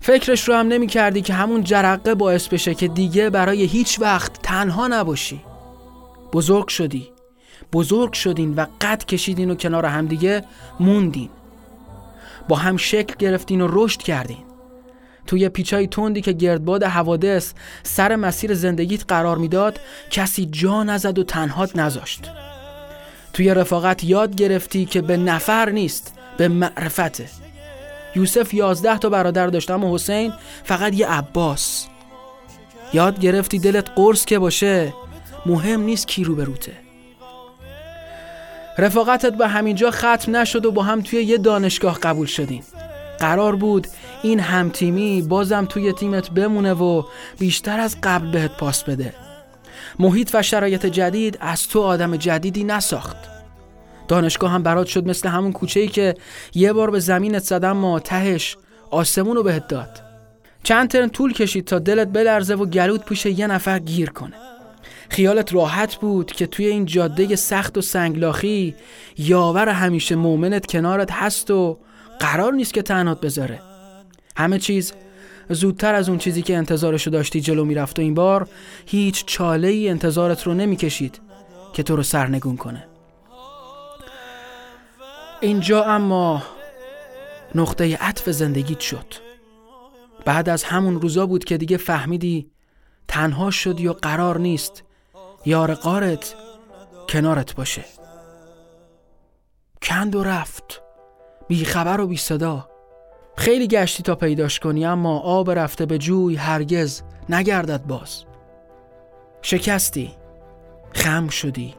فکرش 0.00 0.48
رو 0.48 0.54
هم 0.54 0.68
نمی 0.68 0.86
کردی 0.86 1.22
که 1.22 1.34
همون 1.34 1.64
جرقه 1.64 2.14
باعث 2.14 2.48
بشه 2.48 2.74
که 2.74 2.88
دیگه 2.88 3.30
برای 3.30 3.64
هیچ 3.64 4.00
وقت 4.00 4.42
تنها 4.42 4.86
نباشی. 4.86 5.40
بزرگ 6.32 6.68
شدی. 6.68 7.10
بزرگ 7.72 8.12
شدین 8.12 8.54
و 8.54 8.66
قد 8.80 9.04
کشیدین 9.04 9.50
و 9.50 9.54
کنار 9.54 9.86
همدیگه 9.86 10.44
موندین. 10.80 11.30
با 12.48 12.56
هم 12.56 12.76
شکل 12.76 13.14
گرفتین 13.18 13.60
و 13.60 13.68
رشد 13.70 14.02
کردین. 14.02 14.44
توی 15.26 15.48
پیچای 15.48 15.86
تندی 15.86 16.20
که 16.20 16.32
گردباد 16.32 16.84
حوادث 16.84 17.52
سر 17.82 18.16
مسیر 18.16 18.54
زندگیت 18.54 19.04
قرار 19.08 19.38
می‌داد 19.38 19.80
کسی 20.10 20.46
جا 20.46 20.82
نزد 20.82 21.18
و 21.18 21.24
تنهات 21.24 21.76
نذاشت. 21.76 22.30
توی 23.32 23.54
رفاقت 23.54 24.04
یاد 24.04 24.34
گرفتی 24.34 24.84
که 24.84 25.02
به 25.02 25.16
نفر 25.16 25.70
نیست 25.70 26.14
به 26.36 26.48
معرفته. 26.48 27.28
یوسف 28.16 28.54
یازده 28.54 28.98
تا 28.98 29.08
برادر 29.08 29.46
داشت 29.46 29.70
اما 29.70 29.94
حسین 29.94 30.32
فقط 30.64 30.94
یه 30.94 31.08
عباس. 31.08 31.86
یاد 32.92 33.20
گرفتی 33.20 33.58
دلت 33.58 33.90
قرص 33.96 34.24
که 34.24 34.38
باشه؟ 34.38 34.92
مهم 35.46 35.80
نیست 35.80 36.08
کی 36.08 36.24
رو 36.24 36.34
روته. 36.44 36.72
رفاقتت 38.78 39.32
به 39.32 39.48
همینجا 39.48 39.90
ختم 39.90 40.36
نشد 40.36 40.66
و 40.66 40.72
با 40.72 40.82
هم 40.82 41.00
توی 41.00 41.22
یه 41.22 41.38
دانشگاه 41.38 41.98
قبول 41.98 42.26
شدین. 42.26 42.62
قرار 43.18 43.56
بود 43.56 43.86
این 44.22 44.40
همتیمی 44.40 45.22
بازم 45.22 45.64
توی 45.64 45.92
تیمت 45.92 46.30
بمونه 46.30 46.72
و 46.72 47.02
بیشتر 47.38 47.80
از 47.80 47.96
قبل 48.02 48.30
بهت 48.30 48.56
پاس 48.56 48.84
بده. 48.84 49.14
محیط 49.98 50.30
و 50.34 50.42
شرایط 50.42 50.86
جدید 50.86 51.38
از 51.40 51.68
تو 51.68 51.82
آدم 51.82 52.16
جدیدی 52.16 52.64
نساخت. 52.64 53.16
دانشگاه 54.08 54.50
هم 54.50 54.62
برات 54.62 54.86
شد 54.86 55.08
مثل 55.08 55.28
همون 55.28 55.52
کوچه 55.52 55.80
ای 55.80 55.88
که 55.88 56.14
یه 56.54 56.72
بار 56.72 56.90
به 56.90 57.00
زمینت 57.00 57.42
زدم 57.42 57.72
ما 57.72 58.00
تهش 58.00 58.56
آسمون 58.90 59.36
رو 59.36 59.42
بهت 59.42 59.68
داد. 59.68 60.02
چند 60.62 60.90
ترن 60.90 61.08
طول 61.08 61.32
کشید 61.32 61.64
تا 61.64 61.78
دلت 61.78 62.08
بلرزه 62.08 62.54
و 62.54 62.66
گلوت 62.66 63.04
پوش 63.04 63.26
یه 63.26 63.46
نفر 63.46 63.78
گیر 63.78 64.10
کنه. 64.10 64.34
خیالت 65.08 65.54
راحت 65.54 65.96
بود 65.96 66.32
که 66.32 66.46
توی 66.46 66.66
این 66.66 66.84
جاده 66.84 67.36
سخت 67.36 67.78
و 67.78 67.80
سنگلاخی 67.80 68.74
یاور 69.18 69.68
همیشه 69.68 70.14
مومنت 70.16 70.66
کنارت 70.66 71.12
هست 71.12 71.50
و 71.50 71.78
قرار 72.20 72.52
نیست 72.52 72.74
که 72.74 72.82
تنهات 72.82 73.20
بذاره. 73.20 73.60
همه 74.36 74.58
چیز 74.58 74.92
زودتر 75.48 75.94
از 75.94 76.08
اون 76.08 76.18
چیزی 76.18 76.42
که 76.42 76.56
انتظارشو 76.56 77.10
داشتی 77.10 77.40
جلو 77.40 77.64
می‌رفت 77.64 77.98
و 77.98 78.02
این 78.02 78.14
بار 78.14 78.48
هیچ 78.86 79.24
چاله 79.24 79.68
ای 79.68 79.88
انتظارت 79.88 80.42
رو 80.42 80.54
نمی‌کشید 80.54 81.20
که 81.72 81.82
تو 81.82 81.96
رو 81.96 82.02
سرنگون 82.02 82.56
کنه. 82.56 82.86
اینجا 85.40 85.84
اما 85.84 86.42
نقطه 87.54 87.96
عطف 87.96 88.30
زندگیت 88.30 88.80
شد. 88.80 89.14
بعد 90.24 90.48
از 90.48 90.64
همون 90.64 91.00
روزا 91.00 91.26
بود 91.26 91.44
که 91.44 91.56
دیگه 91.56 91.76
فهمیدی 91.76 92.50
تنها 93.08 93.50
شدی 93.50 93.88
و 93.88 93.92
قرار 93.92 94.38
نیست 94.38 94.84
یار 95.46 95.74
قارت 95.74 96.34
کنارت 97.08 97.54
باشه. 97.54 97.84
کند 99.82 100.14
و 100.14 100.24
رفت. 100.24 100.82
بی 101.48 101.64
خبر 101.64 102.00
و 102.00 102.06
بی 102.06 102.16
صدا 102.16 102.68
خیلی 103.36 103.68
گشتی 103.68 104.02
تا 104.02 104.14
پیداش 104.14 104.60
کنی 104.60 104.86
اما 104.86 105.18
آب 105.18 105.50
رفته 105.50 105.86
به 105.86 105.98
جوی 105.98 106.36
هرگز 106.36 107.02
نگردد 107.28 107.82
باز. 107.82 108.24
شکستی. 109.42 110.14
خم 110.92 111.28
شدی. 111.28 111.74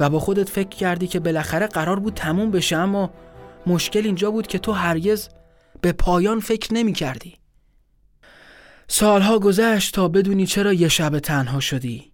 و 0.00 0.10
با 0.10 0.18
خودت 0.18 0.48
فکر 0.48 0.68
کردی 0.68 1.06
که 1.06 1.20
بالاخره 1.20 1.66
قرار 1.66 2.00
بود 2.00 2.14
تموم 2.14 2.50
بشه 2.50 2.76
اما 2.76 3.10
مشکل 3.66 4.04
اینجا 4.04 4.30
بود 4.30 4.46
که 4.46 4.58
تو 4.58 4.72
هرگز 4.72 5.28
به 5.80 5.92
پایان 5.92 6.40
فکر 6.40 6.74
نمی 6.74 6.92
کردی. 6.92 7.36
سالها 8.88 9.38
گذشت 9.38 9.94
تا 9.94 10.08
بدونی 10.08 10.46
چرا 10.46 10.72
یه 10.72 10.88
شب 10.88 11.18
تنها 11.18 11.60
شدی. 11.60 12.13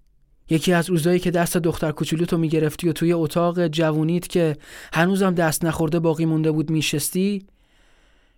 یکی 0.51 0.73
از 0.73 0.91
روزایی 0.91 1.19
که 1.19 1.31
دست 1.31 1.57
دختر 1.57 1.93
کوچولو 1.93 2.27
می 2.33 2.39
می‌گرفتی 2.39 2.89
و 2.89 2.93
توی 2.93 3.13
اتاق 3.13 3.67
جوونیت 3.67 4.29
که 4.29 4.57
هنوزم 4.93 5.35
دست 5.35 5.65
نخورده 5.65 5.99
باقی 5.99 6.25
مونده 6.25 6.53
بود 6.53 6.71
میشستی 6.71 7.47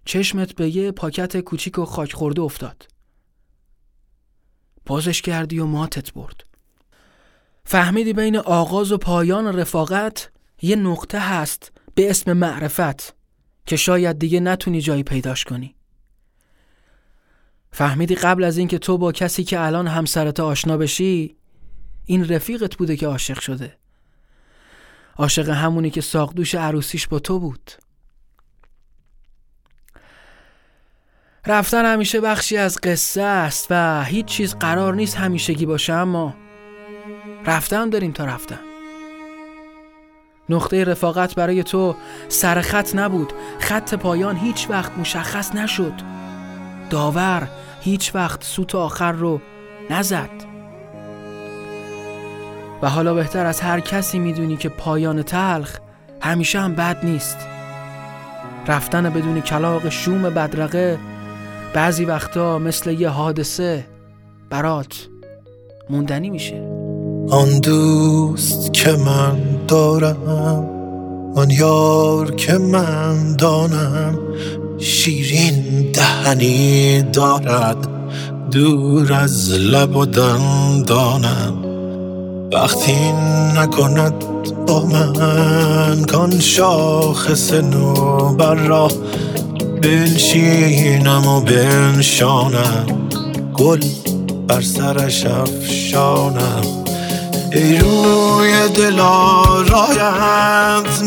چشمت 0.04 0.54
به 0.54 0.76
یه 0.76 0.90
پاکت 0.90 1.40
کوچیک 1.40 1.78
و 1.78 1.84
خاک 1.84 2.12
خورده 2.12 2.42
افتاد. 2.42 2.88
بازش 4.86 5.22
کردی 5.22 5.58
و 5.58 5.66
ماتت 5.66 6.12
برد. 6.12 6.44
فهمیدی 7.64 8.12
بین 8.12 8.36
آغاز 8.36 8.92
و 8.92 8.98
پایان 8.98 9.46
رفاقت 9.46 10.30
یه 10.62 10.76
نقطه 10.76 11.18
هست 11.18 11.72
به 11.94 12.10
اسم 12.10 12.32
معرفت 12.32 13.14
که 13.66 13.76
شاید 13.76 14.18
دیگه 14.18 14.40
نتونی 14.40 14.80
جایی 14.80 15.02
پیداش 15.02 15.44
کنی. 15.44 15.74
فهمیدی 17.72 18.14
قبل 18.14 18.44
از 18.44 18.58
اینکه 18.58 18.78
تو 18.78 18.98
با 18.98 19.12
کسی 19.12 19.44
که 19.44 19.60
الان 19.60 19.86
همسرت 19.86 20.40
آشنا 20.40 20.76
بشی 20.76 21.36
این 22.04 22.28
رفیقت 22.28 22.76
بوده 22.76 22.96
که 22.96 23.06
عاشق 23.06 23.40
شده. 23.40 23.76
عاشق 25.16 25.48
همونی 25.48 25.90
که 25.90 26.00
ساقدوش 26.00 26.54
عروسیش 26.54 27.08
با 27.08 27.18
تو 27.18 27.38
بود. 27.38 27.72
رفتن 31.46 31.84
همیشه 31.84 32.20
بخشی 32.20 32.56
از 32.56 32.78
قصه 32.82 33.22
است 33.22 33.66
و 33.70 34.04
هیچ 34.04 34.26
چیز 34.26 34.54
قرار 34.54 34.94
نیست 34.94 35.16
همیشگی 35.16 35.66
باشه 35.66 35.92
اما 35.92 36.34
رفتن 37.46 37.90
داریم 37.90 38.12
تا 38.12 38.24
رفتن. 38.24 38.60
نقطه 40.48 40.84
رفاقت 40.84 41.34
برای 41.34 41.62
تو 41.62 41.96
سر 42.28 42.60
خط 42.60 42.94
نبود. 42.94 43.32
خط 43.60 43.94
پایان 43.94 44.36
هیچ 44.36 44.66
وقت 44.70 44.98
مشخص 44.98 45.54
نشد. 45.54 45.94
داور 46.90 47.48
هیچ 47.80 48.14
وقت 48.14 48.44
سوت 48.44 48.74
آخر 48.74 49.12
رو 49.12 49.40
نزد. 49.90 50.51
و 52.82 52.88
حالا 52.88 53.14
بهتر 53.14 53.46
از 53.46 53.60
هر 53.60 53.80
کسی 53.80 54.18
می‌دونی 54.18 54.56
که 54.56 54.68
پایان 54.68 55.22
تلخ 55.22 55.78
همیشه 56.20 56.60
هم 56.60 56.74
بد 56.74 56.96
نیست. 57.02 57.36
رفتن 58.66 59.10
بدون 59.10 59.40
کلاق 59.40 59.88
شوم 59.88 60.22
بدرقه 60.22 60.98
بعضی 61.74 62.04
وقتا 62.04 62.58
مثل 62.58 62.90
یه 62.90 63.08
حادثه 63.08 63.84
برات 64.50 65.08
موندنی 65.90 66.30
میشه. 66.30 66.68
آن 67.30 67.60
دوست 67.60 68.72
که 68.72 68.92
من 68.92 69.36
دارم 69.68 70.68
آن 71.36 71.50
یار 71.50 72.30
که 72.34 72.52
من 72.52 73.36
دانم 73.36 74.18
شیرین 74.78 75.92
دهنی 75.92 77.02
دارد 77.02 77.88
دور 78.50 79.12
از 79.12 79.50
لب 79.50 79.96
و 79.96 80.06
دندانم. 80.06 81.71
وقتی 82.52 83.12
نکند 83.56 84.14
با 84.66 84.80
من 84.84 86.04
کان 86.04 86.40
شاخص 86.40 87.52
بر 88.38 88.54
را 88.54 88.88
بنشینم 89.82 91.26
و 91.26 91.40
بنشانم. 91.40 92.86
گل 93.54 93.80
بر 94.48 94.60
سرش 94.60 95.26
افشانم. 95.26 96.62
ای 97.52 97.78
روی 97.78 98.68
دلارایت 98.74 100.02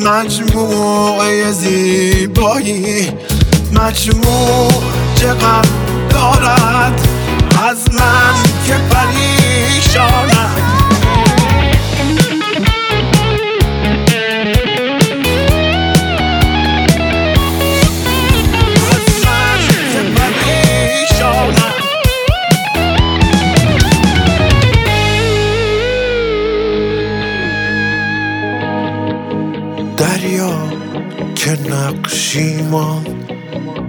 مجموعه 0.06 1.52
زیبایی. 1.52 3.12
مجموع 3.72 4.72
چقدر 5.16 5.70
دارد 6.10 7.08
از 7.64 7.78
من 7.94 8.34
که 8.68 8.74
پریشانم. 8.90 10.75
نقشیمان 31.52 33.06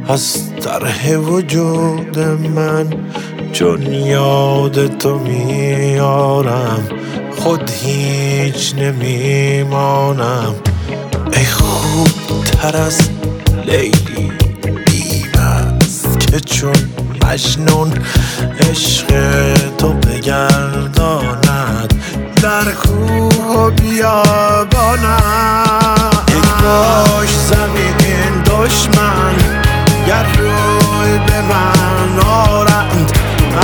از 0.09 0.51
طرح 0.61 1.17
وجود 1.17 2.19
من 2.55 2.87
چون 3.53 3.93
یاد 3.93 4.99
تو 4.99 5.19
میارم 5.19 6.89
خود 7.39 7.71
هیچ 7.71 8.75
نمیمانم. 8.75 10.55
ای 11.33 11.45
خوب 11.45 12.45
تر 12.45 12.77
از 12.77 13.01
لیلی 13.67 14.27
که 16.37 16.41
چون 16.41 16.75
مجنون 17.25 17.93
عشق 18.71 19.07
تو 19.79 19.93
بگرداند 19.93 21.95
در 22.43 22.73
کوه 22.73 23.57
و 23.57 23.71
بیابانم. 23.71 25.37
باش 26.67 27.31
زمین 27.37 28.43
دشمن. 28.47 29.37
گر 30.07 30.27
روی 30.39 31.19
به 31.27 31.41
من 31.43 32.19
آرند 32.27 33.13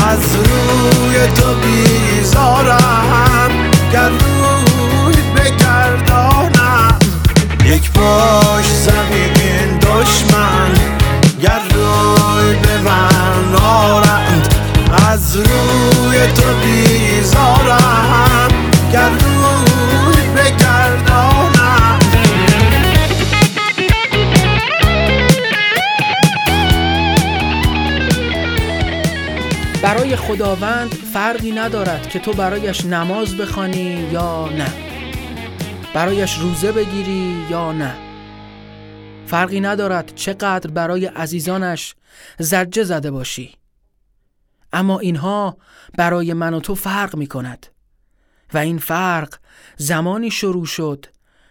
از 0.09 0.37
روی 0.37 1.17
تو 1.35 1.55
بیزارم 1.55 3.51
گر 3.93 4.09
روی 4.09 5.17
بگردانم 5.37 6.99
یک 7.65 7.91
باش 7.93 8.67
زمین 8.67 9.79
دشمن. 9.79 10.73
گر 11.41 11.63
روی 11.75 12.55
به 12.55 12.79
من 12.79 13.55
آرند 13.63 14.55
از 15.09 15.37
روی 15.37 16.27
تو 16.27 16.49
بیزارم 16.65 17.82
خداوند 30.29 30.95
فرقی 30.95 31.53
ندارد 31.53 32.09
که 32.09 32.19
تو 32.19 32.33
برایش 32.33 32.85
نماز 32.85 33.37
بخوانی 33.37 34.09
یا 34.13 34.49
نه. 34.49 34.73
برایش 35.95 36.39
روزه 36.39 36.73
بگیری 36.73 37.47
یا 37.51 37.73
نه. 37.73 37.95
فرقی 39.27 39.61
ندارد 39.61 40.15
چقدر 40.15 40.71
برای 40.71 41.07
عزیزانش 41.07 41.95
زجه 42.39 42.85
زده 42.85 43.11
باشی. 43.11 43.55
اما 44.73 44.99
اینها 44.99 45.57
برای 45.99 46.33
من 46.33 46.55
و 46.55 46.61
تو 46.61 46.75
فرق 46.75 47.17
می 47.17 47.27
کند 47.27 47.67
و 48.55 48.59
این 48.59 48.79
فرق 48.79 49.35
زمانی 49.77 50.31
شروع 50.31 50.67
شد 50.67 51.07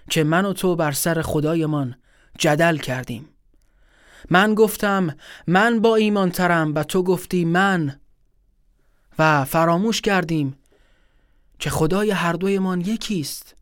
که 0.09 0.23
من 0.23 0.45
و 0.45 0.53
تو 0.53 0.75
بر 0.75 0.91
سر 0.91 1.21
خدایمان 1.21 1.95
جدل 2.37 2.77
کردیم. 2.77 3.29
من 4.29 4.55
گفتم 4.55 5.15
من 5.47 5.79
با 5.79 5.95
ایمان 5.95 6.31
ترم 6.31 6.75
و 6.75 6.83
تو 6.83 7.03
گفتی 7.03 7.45
من 7.45 8.00
و 9.19 9.45
فراموش 9.45 10.01
کردیم 10.01 10.57
که 11.59 11.69
خدای 11.69 12.11
هر 12.11 12.33
دویمان 12.33 12.81
یکیست. 12.81 13.55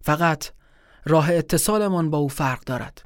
فقط 0.00 0.50
راه 1.04 1.30
اتصالمان 1.30 2.10
با 2.10 2.18
او 2.18 2.28
فرق 2.28 2.64
دارد. 2.64 3.02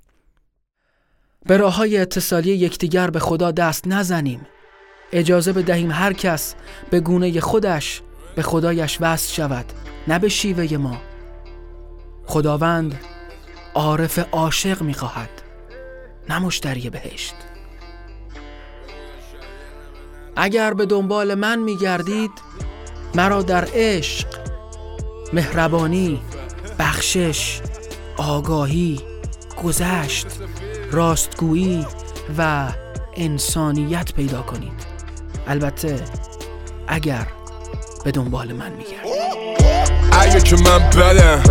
به 1.47 1.57
راه 1.57 1.77
های 1.77 1.99
اتصالی 1.99 2.51
یکدیگر 2.51 3.11
به 3.11 3.19
خدا 3.19 3.51
دست 3.51 3.89
نزنیم. 3.89 4.47
اجازه 5.13 5.53
بدهیم 5.53 5.91
هر 5.91 6.13
کس 6.13 6.55
به 6.91 7.01
گونه 7.01 7.41
خودش 7.41 8.03
به 8.37 8.43
خدایش 8.43 8.99
وصل 9.01 9.33
شود 9.33 9.67
نه 10.09 10.19
به 10.19 10.29
شیوه 10.29 10.77
ما. 10.77 11.03
خداوند 12.27 13.01
عارف 13.75 14.19
عاشق 14.19 14.83
می‌خواهد 14.83 15.31
نه 16.29 16.39
مشتری 16.39 16.91
بهشت. 16.91 17.35
اگر 20.37 20.75
به 20.75 20.87
دنبال 20.87 21.35
من 21.35 21.59
میگردید 21.59 22.31
مرا 23.15 23.43
در 23.43 23.69
عشق 23.75 24.27
مهربانی 25.33 26.21
بخشش 26.79 27.61
آگاهی 28.17 29.01
گذشت 29.65 30.27
راستگویی 30.93 31.87
و 32.39 32.69
انسانیت 33.17 34.13
پیدا 34.13 34.43
کنید. 34.43 34.87
البته 35.47 36.01
اگر 36.89 37.27
به 38.05 38.11
دنبال 38.11 38.53
من 38.53 38.73
میگردید. 38.73 39.63
اگه 40.13 40.41
که 40.41 40.57
من 40.57 40.79
بدم 40.79 41.43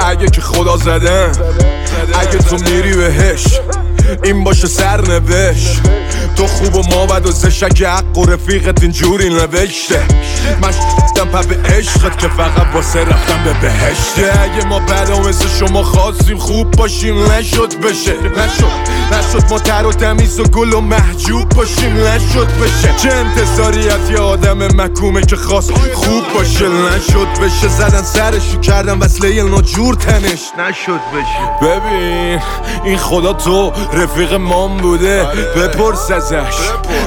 اگه 0.00 0.30
که 0.30 0.40
خدا 0.40 0.76
زدم 0.76 1.32
اگه 2.14 2.38
تو 2.38 2.56
میری 2.56 2.96
بهش 2.96 3.60
این 4.24 4.44
باشه 4.44 4.66
سرنوشت 4.66 5.80
تو 6.38 6.46
خوب 6.46 6.74
و 6.74 6.82
ما 6.82 7.06
بد 7.06 7.26
و 7.26 7.30
زشک 7.30 7.82
حق 7.82 8.18
و 8.18 8.26
رفیقت 8.26 8.82
اینجوری 8.82 9.28
نوشته. 9.28 10.02
من 10.62 10.72
شدم 10.72 11.28
پا 11.28 11.42
به 11.42 11.56
عشقت 11.76 12.18
که 12.18 12.28
فقط 12.28 12.74
واسه 12.74 13.00
رفتم 13.00 13.44
به 13.44 13.52
بهشته. 13.52 14.40
اگه 14.42 14.66
ما 14.66 14.78
بدا 14.78 15.18
مثل 15.18 15.48
شما 15.48 15.82
خواستیم 15.82 16.38
خوب 16.38 16.70
باشیم 16.70 17.32
نشد 17.32 17.80
بشه. 17.80 18.12
نشد 18.12 18.88
نشد 19.12 19.50
ما 19.50 19.58
تر 19.58 19.86
و 19.86 19.92
تمیز 19.92 20.40
و 20.40 20.44
گل 20.44 20.72
و 20.72 20.80
محجوب 20.80 21.48
باشیم 21.48 21.96
نشد 21.96 22.48
بشه. 22.62 22.94
چه 22.96 23.12
انتظاری 23.14 23.88
از 23.88 24.10
یه 24.10 24.18
آدم 24.18 24.82
مکومه 24.82 25.20
که 25.20 25.36
خواست 25.36 25.72
خوب 25.94 26.24
باشه؟ 26.34 26.68
نشد 26.68 27.28
بشه. 27.42 27.68
زدن 27.68 28.02
سرشو 28.02 28.60
کردن 28.60 28.98
وصله 28.98 29.42
ناجور 29.42 29.94
تنش. 29.94 30.40
نشد 30.58 31.00
بشه. 31.14 31.68
ببین 31.68 32.40
این 32.84 32.98
خدا 32.98 33.32
تو 33.32 33.72
رفیق 33.92 34.34
مام 34.34 34.76
بوده. 34.76 35.26
بپرس 35.56 36.10
ازش. 36.10 36.56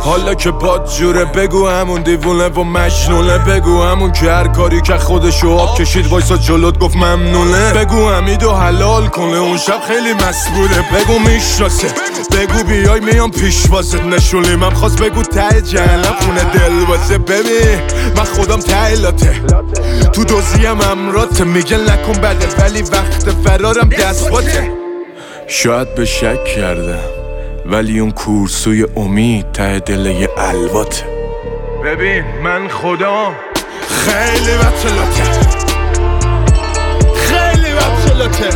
حالا 0.01 0.35
که 0.35 0.51
باد 0.51 0.89
جوره 0.99 1.25
بگو 1.25 1.67
همون 1.67 2.01
دیوونه 2.01 2.47
و 2.47 2.63
مجنونه. 2.63 3.30
بگو 3.37 3.83
همون 3.83 4.11
که 4.11 4.49
کاری 4.55 4.81
که 4.81 4.97
خودشو 4.97 5.49
آب 5.49 5.77
کشید 5.77 6.07
وایسا 6.07 6.37
جلوت 6.37 6.79
گفت 6.79 6.95
ممنونه. 6.95 7.73
بگو 7.73 8.09
حمیدو 8.09 8.51
حلال 8.51 9.07
کنه 9.07 9.37
اون 9.37 9.57
شب 9.57 9.81
خیلی 9.87 10.13
مسئوله. 10.13 10.85
بگو 10.93 11.19
می‌شناسه 11.19 11.87
بگو 12.31 12.63
بیای 12.63 12.99
میام 12.99 13.31
پیش 13.31 13.69
واسه. 13.69 14.03
نشونی 14.05 14.55
من 14.55 14.69
خواست 14.69 15.01
بگو 15.01 15.23
ته 15.23 15.61
جهنم 15.61 16.15
خونه 16.21 16.43
دل 16.43 16.79
واسه. 16.87 17.17
ببین 17.17 17.79
من 18.17 18.23
خودم 18.23 18.59
ته 18.59 18.95
لاته 18.95 19.41
تو 20.13 20.23
دوزیم 20.23 20.81
امراته 20.81 21.43
میگه 21.43 21.77
نکن 21.77 22.13
بده 22.13 22.47
ولی 22.59 22.81
وقت 22.81 23.29
فرارم 23.29 23.89
دست 23.89 24.29
باته 24.29 24.71
شاید 25.47 25.95
به 25.95 26.05
شک 26.05 26.45
کردم 26.45 26.99
ولی 27.65 27.99
اون 27.99 28.11
کورسوی 28.11 28.85
امید 28.95 29.51
ته 29.51 29.79
دل 29.79 30.05
یه 30.05 30.29
الواته. 30.37 31.10
ببین 31.83 32.23
من 32.43 32.67
خدا. 32.67 33.31
خیلی 33.89 34.55
وطلاته 34.57 35.23
خیلی 37.15 37.73
وطلاته 37.73 38.49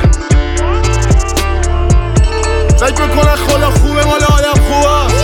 فکر 2.78 3.02
می‌کنن 3.02 3.36
خدا 3.36 3.70
خوبه 3.70 4.06
مال 4.06 4.24
آدم 4.24 4.62
خوبه. 4.70 5.16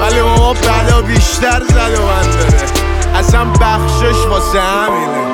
ولی 0.00 0.22
ما 0.22 0.52
بلا 0.52 1.02
بیشتر 1.02 1.62
زد 1.68 1.98
و 1.98 2.02
من 2.06 2.30
داره. 2.30 3.18
اصلا 3.18 3.44
بخشش 3.44 4.26
واسه 4.30 4.60
همینه. 4.60 5.24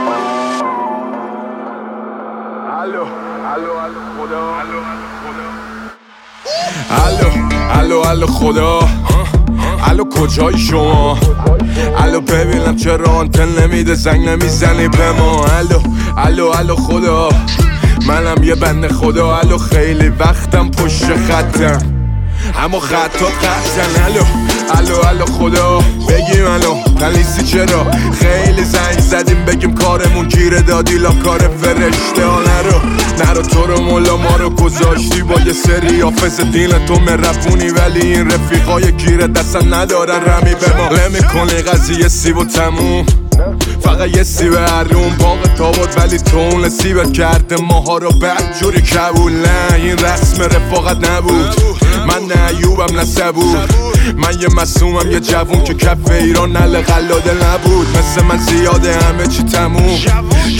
الو 2.83 3.07
الو 3.55 3.73
الو 3.77 4.01
خدا. 4.17 4.45
الو 7.07 7.29
الو 7.81 7.99
الو 8.09 8.27
خدا. 8.27 8.81
الو 9.91 10.05
کجای 10.05 10.59
شما؟ 10.59 11.19
الو 11.99 12.21
ببینم 12.21 12.77
چرا 12.77 13.11
آنتن 13.13 13.49
نمیده 13.49 13.95
زنگ 13.95 14.29
نمی‌زنی 14.29 14.89
به 14.89 15.13
ما؟ 15.13 15.47
الو 15.47 15.81
الو 16.17 16.47
الو 16.47 16.77
خدا 16.77 17.29
منم 18.07 18.43
یه 18.45 18.55
بند 18.55 18.93
خدا 18.93 19.37
الو 19.37 19.59
خیلی 19.59 20.09
وقتم 20.09 20.71
پشت 20.71 21.05
خطم. 21.05 22.00
اما 22.65 22.81
خطات 22.81 23.33
قطعن 23.45 24.05
الو 24.05 24.25
الو 24.79 25.07
الو 25.09 25.27
خدا. 25.27 25.79
بگیم 26.09 26.47
الو 26.47 26.75
تنیسی 27.01 27.43
چرا؟ 27.43 27.87
خیلی 28.21 28.65
زنگ 28.65 28.99
زدیم 28.99 29.45
بگیم 29.45 29.75
کارمون 29.75 30.29
گیره 30.29 30.63
دادی 30.63 30.99
لا 30.99 31.11
کار 31.11 31.39
فرشته 31.39 32.27
ها 32.27 32.41
نرو. 32.41 32.81
نرو 33.25 33.43
تو 33.43 33.67
رو 33.67 33.81
مولا 33.81 34.17
ما 34.17 34.37
رو 34.37 34.51
گذاشتی 34.51 35.23
با 35.23 35.41
یه 35.41 35.53
سری 35.53 36.01
حافظ 36.01 36.41
دین 36.41 36.87
تو 36.87 36.95
مرفونی 37.01 37.69
ولی 37.71 38.01
این 38.01 38.31
رفیقای 38.31 38.93
گیره 38.93 39.27
دستن 39.27 39.75
ندارن 39.75 40.25
رمی 40.25 40.55
به 40.55 40.77
ما. 40.77 40.89
نمی 40.89 41.23
کنی 41.23 41.63
قضیه 41.63 42.09
سیب 42.09 42.37
و 42.37 42.45
تموم. 42.45 43.07
فقط 43.81 44.17
یه 44.17 44.23
سیب 44.23 44.55
هرون 44.55 45.17
باغ 45.19 45.55
تاباد 45.55 45.99
ولی 45.99 46.19
تو 46.19 46.39
اون 46.39 46.69
سیبت 46.69 47.13
کرده 47.13 47.57
ماها 47.57 47.99
رو 47.99 48.11
بد 48.11 48.61
جوری 48.61 48.81
کبول 48.81 49.33
نه 49.33 49.75
این 49.75 49.99
رسم 49.99 50.43
رفاقت 50.43 51.11
نبود. 51.11 51.55
من 52.07 52.35
نه 52.35 52.59
ایوبم 52.59 52.97
نه 52.97 53.05
صبور 53.05 53.59
من 54.17 54.41
یه 54.41 54.49
مسومم 54.57 55.11
یه 55.11 55.21
جوون 55.21 55.65
که 55.65 55.75
کف 55.75 56.11
ایران 56.11 56.57
نل 56.57 56.83
قلاده 56.83 57.33
نبود. 57.35 57.87
مثل 57.99 58.25
من 58.25 58.39
زیاده 58.39 58.97
همه 58.97 59.27
چی 59.27 59.43
تموم. 59.43 59.99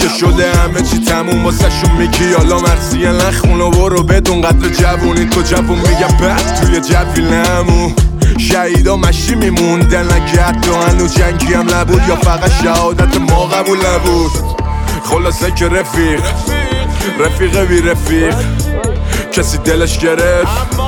که 0.01 0.07
شده 0.19 0.51
همه 0.51 0.81
چی 0.81 0.99
تموم. 0.99 1.45
واسه 1.45 1.69
شون 1.69 1.91
میگی 1.97 2.33
حالا 2.33 2.59
مرسیه 2.59 3.11
نخون 3.11 3.61
و 3.61 3.69
برو 3.69 4.03
بدون 4.03 4.41
قدر 4.41 4.69
جوونی. 4.69 5.25
تو 5.25 5.41
جوون 5.41 5.77
میگم 5.77 6.17
بعد 6.21 6.61
توی 6.61 6.79
جوی 6.79 7.21
نمون 7.21 7.93
شهیدا 8.37 8.95
مشی 8.95 9.35
میموندن 9.35 10.13
نگرد 10.13 10.67
و 10.67 10.75
هنو 10.75 11.07
جنگی 11.07 11.53
هم 11.53 11.75
نبود 11.75 12.01
یا 12.07 12.15
فقط 12.15 12.51
شهادت 12.63 13.17
ما 13.17 13.45
قبول 13.45 13.77
نبود. 13.77 14.31
خلاصه 15.03 15.51
که 15.51 15.67
رفیق 15.67 16.23
رفیق 17.19 17.63
بی 17.63 17.81
رفیق. 17.81 18.35
کسی 19.31 19.57
دلش 19.57 19.97
گرفت 19.97 20.81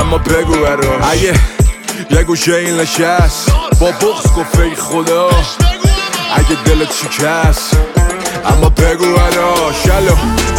اما 0.00 0.18
بگو 0.18 0.56
براش 0.56 1.12
اگه 1.12 1.34
یه 2.10 2.22
گوشه 2.22 2.54
این 2.54 2.76
نشست 2.76 3.52
با 3.80 3.90
بغز 3.90 4.60
ای 4.60 4.74
خدا. 4.74 5.30
اگه 6.34 6.62
دلت 6.64 6.92
شکست 6.92 7.76
اما 8.46 8.68
بگو 8.68 9.12
براش. 9.12 9.86
الو 9.86 10.14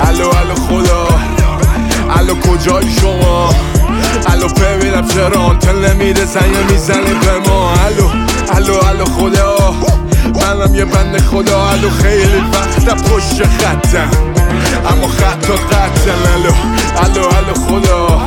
الو 0.08 0.30
الو 0.30 0.56
خدا. 0.56 1.08
الو 2.18 2.36
کجایی 2.36 2.92
شما؟ 3.02 3.73
الو 4.28 4.48
ببینم 4.48 5.08
چرا 5.08 5.42
آنتن 5.42 5.76
نمیره 5.76 6.26
زنگ 6.26 6.72
می‌زنی 6.72 7.14
به 7.14 7.50
ما 7.50 7.74
الو 7.74 8.08
الو 8.56 8.88
الو 8.88 9.06
خدا 9.06 9.74
منم 10.36 10.76
یه 10.76 10.86
بند 10.86 11.22
خدا 11.22 11.70
الو 11.70 11.90
خیلی 11.90 12.44
وقت 12.54 13.04
پشت 13.04 13.44
خطم 13.44 14.10
اما 14.92 15.08
خط 15.08 15.50
و 15.50 15.54
قطعا 15.54 16.16
الو 16.36 16.54
الو 17.04 17.28
الو 17.38 17.54
خدا 17.68 18.22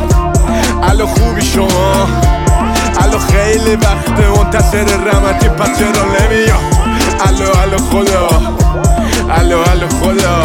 الو 0.82 1.06
خوبی 1.06 1.42
شما 1.42 2.06
الو 3.00 3.18
خیلی 3.18 3.76
وقت 3.76 4.38
منتصر 4.38 4.84
رمتی 4.84 5.48
پس 5.48 5.78
چرا 5.78 6.04
نمیاد 6.04 6.76
الو 7.28 7.60
الو 7.62 7.78
خدا 7.78 8.28
الو 9.30 9.58
الو 9.58 9.88
خدا 9.88 10.42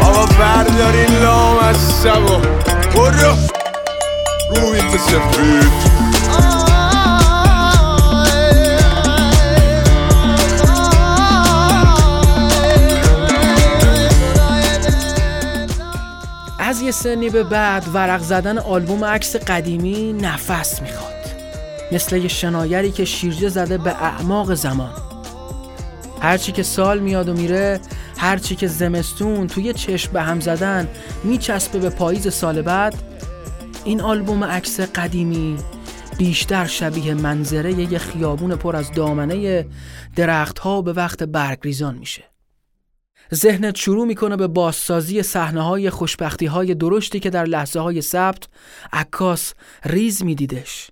بابا 0.00 0.26
برداری 0.26 1.06
لام 1.22 1.58
از 1.58 1.76
سبا 1.76 2.40
برو 2.94 3.57
از 16.58 16.82
یه 16.82 16.90
سنی 16.90 17.30
به 17.30 17.44
بعد 17.44 17.84
ورق 17.94 18.20
زدن 18.20 18.58
آلبوم 18.58 19.04
عکس 19.04 19.36
قدیمی 19.36 20.12
نفس 20.12 20.82
می‌خواد. 20.82 21.12
مثل 21.92 22.16
یه 22.16 22.28
شنایری 22.28 22.90
که 22.90 23.04
شیرجه 23.04 23.48
زده 23.48 23.78
به 23.78 23.90
اعماق 23.90 24.54
زمان. 24.54 24.92
هرچی 26.20 26.52
که 26.52 26.62
سال 26.62 26.98
میاد 26.98 27.28
و 27.28 27.34
میره 27.34 27.80
هرچی 28.18 28.56
که 28.56 28.66
زمستون 28.66 29.46
توی 29.46 29.72
چشم 29.72 30.12
به 30.12 30.22
هم 30.22 30.40
زدن 30.40 30.88
میچسبه 31.24 31.78
به 31.78 31.90
پاییز 31.90 32.34
سال 32.34 32.62
بعد 32.62 32.94
این 33.84 34.00
آلبوم 34.00 34.44
عکس 34.44 34.80
قدیمی 34.80 35.56
بیشتر 36.18 36.66
شبیه 36.66 37.14
منظره 37.14 37.72
یه 37.72 37.98
خیابون 37.98 38.56
پر 38.56 38.76
از 38.76 38.92
دامنه 38.92 39.66
درختها 40.16 40.82
به 40.82 40.92
وقت 40.92 41.22
برگریزان 41.22 41.98
میشه. 41.98 42.24
ذهنت 43.34 43.76
شروع 43.76 44.06
می‌کنه 44.06 44.36
به 44.36 44.46
بازسازی 44.46 45.22
صحنه 45.22 45.62
های 45.62 45.90
خوشبختی 45.90 46.46
های 46.46 46.74
درشتی 46.74 47.20
که 47.20 47.30
در 47.30 47.44
لحظه 47.44 47.80
های 47.80 48.02
ثبت 48.02 48.48
عکاس 48.92 49.54
ریز 49.84 50.22
میدیدش. 50.22 50.90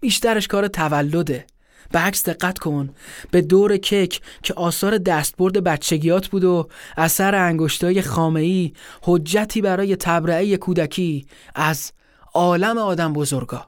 بیشترش 0.00 0.48
کار 0.48 0.68
تولده. 0.68 1.46
به 1.92 1.98
عکس 1.98 2.28
دقت 2.28 2.58
کن. 2.58 2.90
به 3.30 3.40
دور 3.40 3.76
کیک 3.76 4.20
که 4.42 4.54
آثار 4.54 4.98
دستبرد 4.98 5.64
بچگیات 5.64 6.28
بود 6.28 6.44
و 6.44 6.68
اثر 6.96 7.34
انگشتای 7.34 8.02
خامه‌ای 8.02 8.72
حجتی 9.02 9.60
برای 9.60 9.96
تبرعه 9.96 10.56
کودکی 10.56 11.26
از 11.54 11.92
عالم 12.34 12.78
آدم 12.78 13.12
بزرگا. 13.12 13.66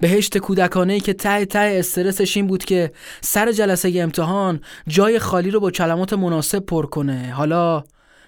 بهشت 0.00 0.38
کودکانه 0.38 1.00
که 1.00 1.12
ته 1.12 1.44
ته 1.44 1.76
استرسش 1.78 2.36
این 2.36 2.46
بود 2.46 2.64
که 2.64 2.92
سر 3.20 3.52
جلسه 3.52 3.92
امتحان 3.96 4.60
جای 4.88 5.18
خالی 5.18 5.50
رو 5.50 5.60
با 5.60 5.70
کلمات 5.70 6.12
مناسب 6.12 6.58
پر 6.58 6.86
کنه. 6.86 7.32
حالا 7.32 7.84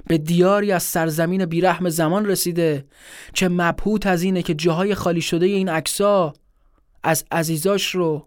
به 0.07 0.19
دیاری 0.19 0.73
از 0.73 0.83
سرزمین 0.83 1.47
بیرحم 1.47 1.89
زمان 1.89 2.27
رسیده 2.27 2.85
چه 3.35 3.49
مبهوت 3.49 4.07
از 4.07 4.23
اینه 4.23 4.43
که 4.43 4.55
جاهای 4.55 4.95
خالی 4.95 5.21
شده 5.21 5.47
این 5.47 5.69
عکسا 5.69 6.35
از 7.07 7.25
عزیزاش 7.31 7.95
رو 7.95 8.27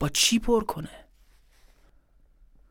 با 0.00 0.08
چی 0.08 0.38
پر 0.38 0.64
کنه؟ 0.64 0.88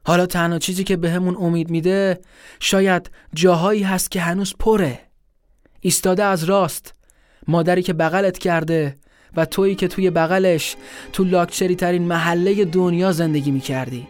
حالا 0.05 0.25
تنها 0.25 0.59
چیزی 0.59 0.83
که 0.83 0.97
بهمون 0.97 1.33
به 1.33 1.41
امید 1.41 1.69
میده 1.69 2.19
شاید 2.59 3.11
جاهایی 3.33 3.83
هست 3.83 4.11
که 4.11 4.21
هنوز 4.21 4.53
پره. 4.59 4.99
ایستاده 5.79 6.23
از 6.23 6.43
راست. 6.43 6.93
مادری 7.47 7.83
که 7.83 7.93
بغلت 7.93 8.37
کرده 8.37 8.97
و 9.35 9.45
تویی 9.45 9.75
که 9.75 9.87
توی 9.87 10.09
بغلش 10.09 10.75
تو 11.13 11.23
لاکچری 11.23 11.75
ترین 11.75 12.03
محله 12.03 12.65
دنیا 12.65 13.11
زندگی 13.11 13.51
می‌کردی. 13.51 14.07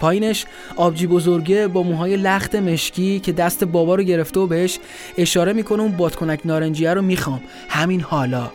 پایینش 0.00 0.44
آبجی 0.76 1.06
بزرگه 1.06 1.68
با 1.68 1.82
موهای 1.82 2.16
لخت 2.16 2.54
مشکی 2.54 3.20
که 3.20 3.32
دست 3.32 3.64
بابا 3.64 3.94
رو 3.94 4.02
گرفته 4.02 4.40
و 4.40 4.46
بهش 4.46 4.78
اشاره 5.18 5.52
می‌کنه 5.52 5.82
اون 5.82 5.92
بادکنک 5.92 6.40
نارنجیه 6.44 6.94
رو 6.94 7.02
می‌خوام. 7.02 7.42
همین 7.68 8.00
حالا. 8.00 8.50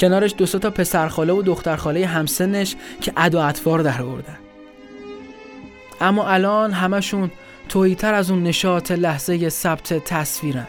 کنارش 0.00 0.34
دو 0.38 0.46
تا 0.46 0.70
پسرخاله 0.70 1.32
و 1.32 1.42
دخترخاله 1.42 2.06
همسنش 2.06 2.76
که 3.00 3.12
ادا 3.16 3.44
اطوار 3.44 3.78
در 3.78 4.02
بردن 4.02 4.38
اما 6.00 6.26
الان 6.26 6.72
همشون 6.72 7.30
تویتر 7.68 8.14
از 8.14 8.30
اون 8.30 8.42
نشاط 8.42 8.92
لحظه 8.92 9.48
ثبت 9.48 9.92
تصویرن. 9.92 10.66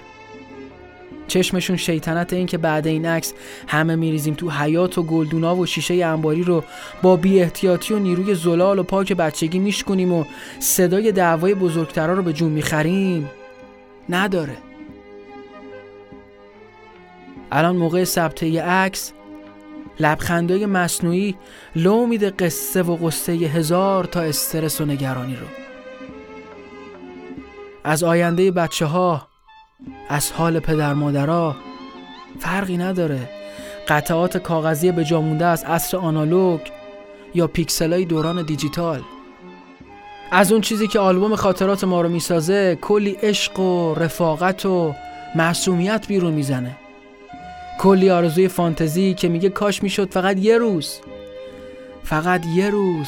چشمشون 1.27 1.75
شیطنت 1.75 2.33
این 2.33 2.45
که 2.45 2.57
بعد 2.57 2.87
این 2.87 3.05
عکس 3.05 3.33
همه 3.67 3.95
میریزیم 3.95 4.33
تو 4.33 4.49
حیات 4.49 4.97
و 4.97 5.03
گلدونا 5.03 5.55
و 5.55 5.65
شیشه 5.65 6.05
انباری 6.05 6.43
رو 6.43 6.63
با 7.01 7.15
بی 7.15 7.41
احتیاطی 7.41 7.93
و 7.93 7.99
نیروی 7.99 8.35
زلال 8.35 8.79
و 8.79 8.83
پاک 8.83 9.13
بچگی 9.13 9.59
میشکنیم 9.59 10.13
و 10.13 10.25
صدای 10.59 11.11
دعوای 11.11 11.53
بزرگترا 11.53 12.13
رو 12.13 12.23
به 12.23 12.33
جون 12.33 12.51
می‌خریم. 12.51 13.29
نداره. 14.09 14.57
الان 17.55 17.75
موقع 17.75 18.03
ثبت 18.03 18.43
عکس 18.43 19.13
لبخندای 19.99 20.65
مصنوعی 20.65 21.35
لو 21.75 22.05
میده 22.05 22.29
قصه 22.29 22.81
و 22.81 23.07
قصه 23.07 23.31
هزار 23.33 24.03
تا 24.03 24.21
استرس 24.21 24.81
و 24.81 24.85
نگرانی 24.85 25.35
رو. 25.35 25.47
از 27.83 28.03
آینده 28.03 28.51
بچه 28.51 28.85
ها 28.85 29.27
از 30.09 30.31
حال 30.31 30.59
پدر 30.59 30.93
مادرها 30.93 31.55
فرقی 32.39 32.77
نداره. 32.77 33.29
قطعات 33.87 34.37
کاغذی 34.37 34.91
به 34.91 35.03
جامونده 35.03 35.45
از 35.45 35.63
عصر 35.63 35.97
آنالوگ 35.97 36.59
یا 37.35 37.47
پیکسلای 37.47 38.05
دوران 38.05 38.45
دیجیتال. 38.45 39.01
از 40.31 40.51
اون 40.51 40.61
چیزی 40.61 40.87
که 40.87 40.99
آلبوم 40.99 41.35
خاطرات 41.35 41.83
ما 41.83 42.01
رو 42.01 42.09
می‌سازه 42.09 42.77
کلی 42.81 43.11
عشق 43.11 43.59
و 43.59 43.93
رفاقت 43.93 44.65
و 44.65 44.93
معصومیت 45.35 46.07
بیرون 46.07 46.33
می‌زنه. 46.33 46.75
کلی 47.79 48.09
آرزوی 48.09 48.47
فانتزی 48.47 49.13
که 49.13 49.29
میگه 49.29 49.49
کاش 49.49 49.83
می‌شد 49.83 50.13
فقط 50.13 50.37
یه 50.37 50.57
روز. 50.57 50.99
فقط 52.03 52.45
یه 52.45 52.69
روز. 52.69 53.07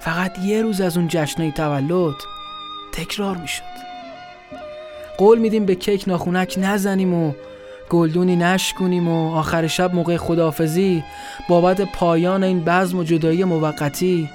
فقط 0.00 0.38
یه 0.38 0.62
روز 0.62 0.80
از 0.80 0.96
اون 0.96 1.08
جشنه 1.08 1.50
تولد 1.50 2.14
تکرار 2.92 3.36
می‌شد. 3.36 3.62
قول 5.18 5.38
میدیم 5.38 5.66
به 5.66 5.74
کیک 5.74 6.04
ناخونک 6.06 6.54
نزنیم 6.58 7.14
و 7.14 7.32
گلدونی 7.90 8.36
نشکنیم 8.36 9.08
و 9.08 9.34
آخر 9.34 9.66
شب 9.66 9.94
موقع 9.94 10.16
خدافزی 10.16 11.04
بابت 11.48 11.80
پایان 11.80 12.44
این 12.44 12.60
بزم 12.64 12.98
و 12.98 13.04
جدایی 13.04 13.44
موقتی 13.44 14.28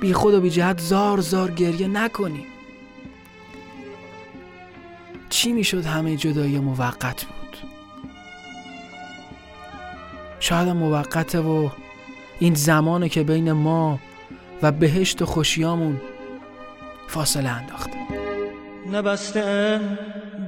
بی 0.00 0.12
خود 0.12 0.34
و 0.34 0.40
بی 0.40 0.50
جهت 0.50 0.80
زار 0.80 1.20
زار 1.20 1.50
گریه 1.50 1.88
نکنیم. 1.88 2.46
چی 5.28 5.52
می‌شد 5.52 5.86
همه 5.86 6.16
جدایی 6.16 6.58
موقت 6.58 7.24
بود؟ 7.24 7.39
شاید 10.40 10.68
موقته 10.68 11.40
و 11.40 11.68
این 12.38 12.54
زمانه 12.54 13.08
که 13.08 13.22
بین 13.22 13.52
ما 13.52 13.98
و 14.62 14.72
بهشت 14.72 15.22
و 15.22 15.26
خوشیامون 15.26 16.00
فاصله 17.08 17.48
انداخته. 17.48 17.96
نبسته 18.92 19.80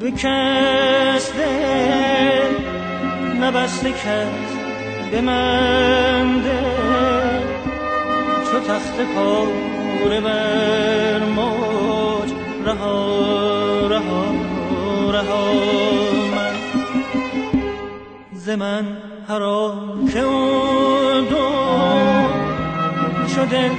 بکسته 0.01 1.49
نبسته 3.40 3.93
کس 3.93 4.28
به 5.11 5.20
من 5.20 6.43
چو 8.53 8.61
تخت 8.61 9.01
پاره 9.14 10.20
بر 10.20 11.24
موج 11.24 12.32
رها 12.64 13.86
رها 13.86 14.24
رها. 15.11 16.01
من 18.57 18.86
هرا 19.28 19.74
که 20.12 20.20
دو 21.30 21.48
شده 23.34 23.70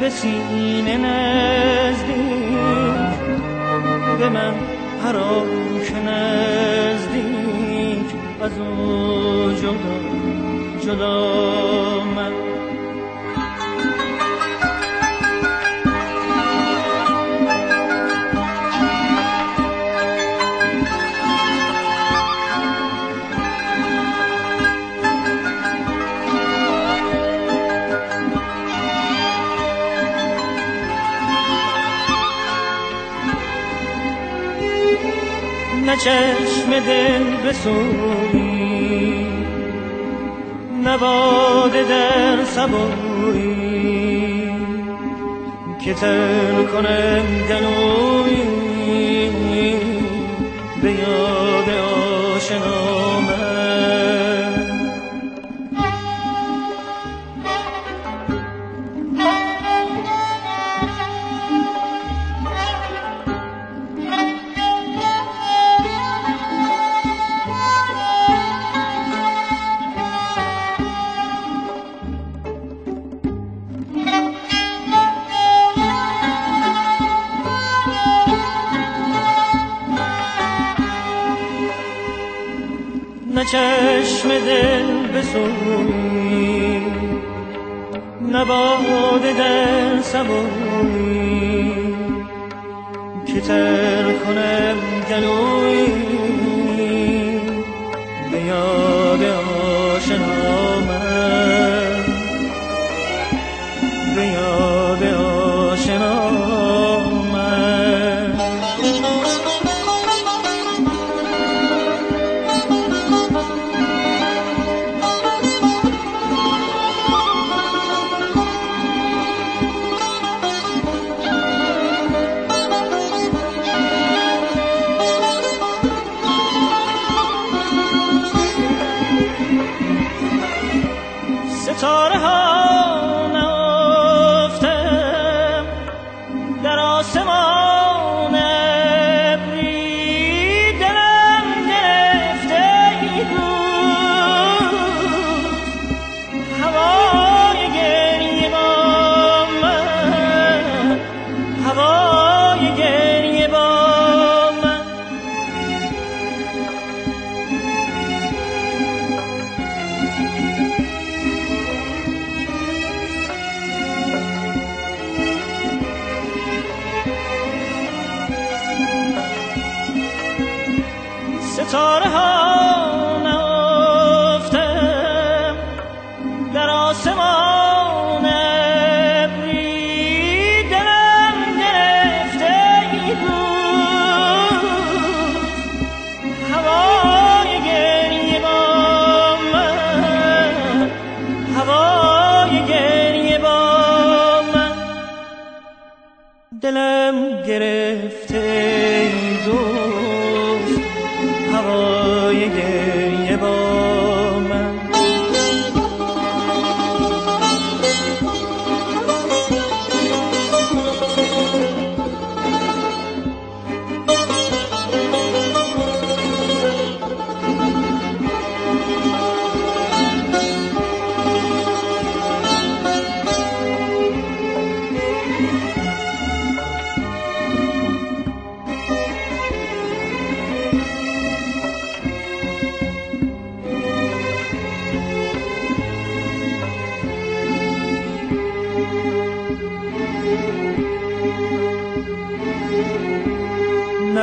به 0.00 0.10
سینه 0.10 0.96
نزدیک. 0.96 2.12
به 4.18 4.28
من 4.28 4.54
هر 5.04 5.16
که 5.88 5.98
نزدیک. 5.98 7.42
از 8.42 8.58
او 8.58 9.52
جدا 9.52 9.96
جدا 10.80 12.04
من. 12.16 12.61
نه 35.92 35.98
چشم 35.98 36.80
دل 36.86 37.24
بسوی 37.36 39.26
نه 40.84 40.98
باده 40.98 41.82
در 41.82 42.44
سبوی. 42.44 43.72
که 45.84 45.94
تر 45.94 46.64
کنم 46.64 47.26
گلوی 47.48 48.42
به 50.82 50.90
یاد 50.92 51.68
آشنامه 52.36 53.21
دل 85.22 85.28
بسوی 85.28 86.80
نه 88.20 88.44
باد 88.44 89.22
در 89.38 90.00
سبوی 90.02 91.72
که 93.26 93.40
تر 93.40 94.12
کنم 94.12 94.76
گلوی 95.10 95.86
به 98.32 98.40
یاد 98.40 99.22
آشنا 99.22 100.80
من 100.80 102.04
به 104.16 104.26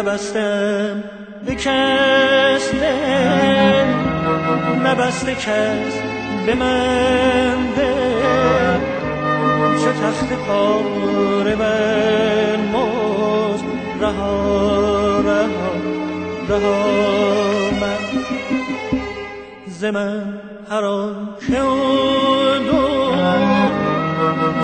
نبستم 0.10 1.03
به 1.45 1.55
کس 1.55 2.72
دل 2.72 3.88
نبسته 4.86 5.36
کس 5.36 5.93
به 6.45 6.55
من 6.55 7.55
دل 7.78 8.80
چو 9.84 9.91
تخت 9.91 10.34
پاره 10.47 11.55
بر 11.55 12.57
مزد. 12.57 13.66
رها 14.01 15.20
رها 15.20 15.47
رها 16.49 16.84
من. 17.82 18.24
ز 19.68 19.86
من 19.86 20.34
هر 20.72 20.86
آن 20.86 21.30
که 21.47 21.60
دور 22.66 23.10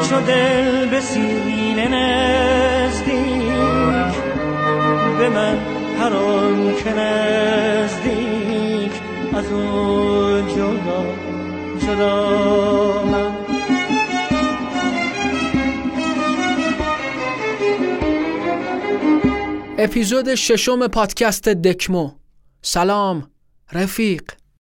چو 0.10 0.16
دل 0.28 0.86
به 0.86 1.00
سینه 1.00 1.88
به 5.26 5.32
من 5.32 5.58
هر 6.00 6.14
آن 6.14 6.76
که 6.76 6.94
نزدیک 6.94 8.92
از 9.34 9.52
او 9.52 10.42
جدا 10.56 11.06
جدا 11.80 13.06
من 13.06 13.32
اپیزود 19.78 20.36
ششم 20.36 20.88
پادکست 20.88 21.50
دکمو. 21.50 22.12
سلام 22.62 23.28
رفیق. 23.74 24.24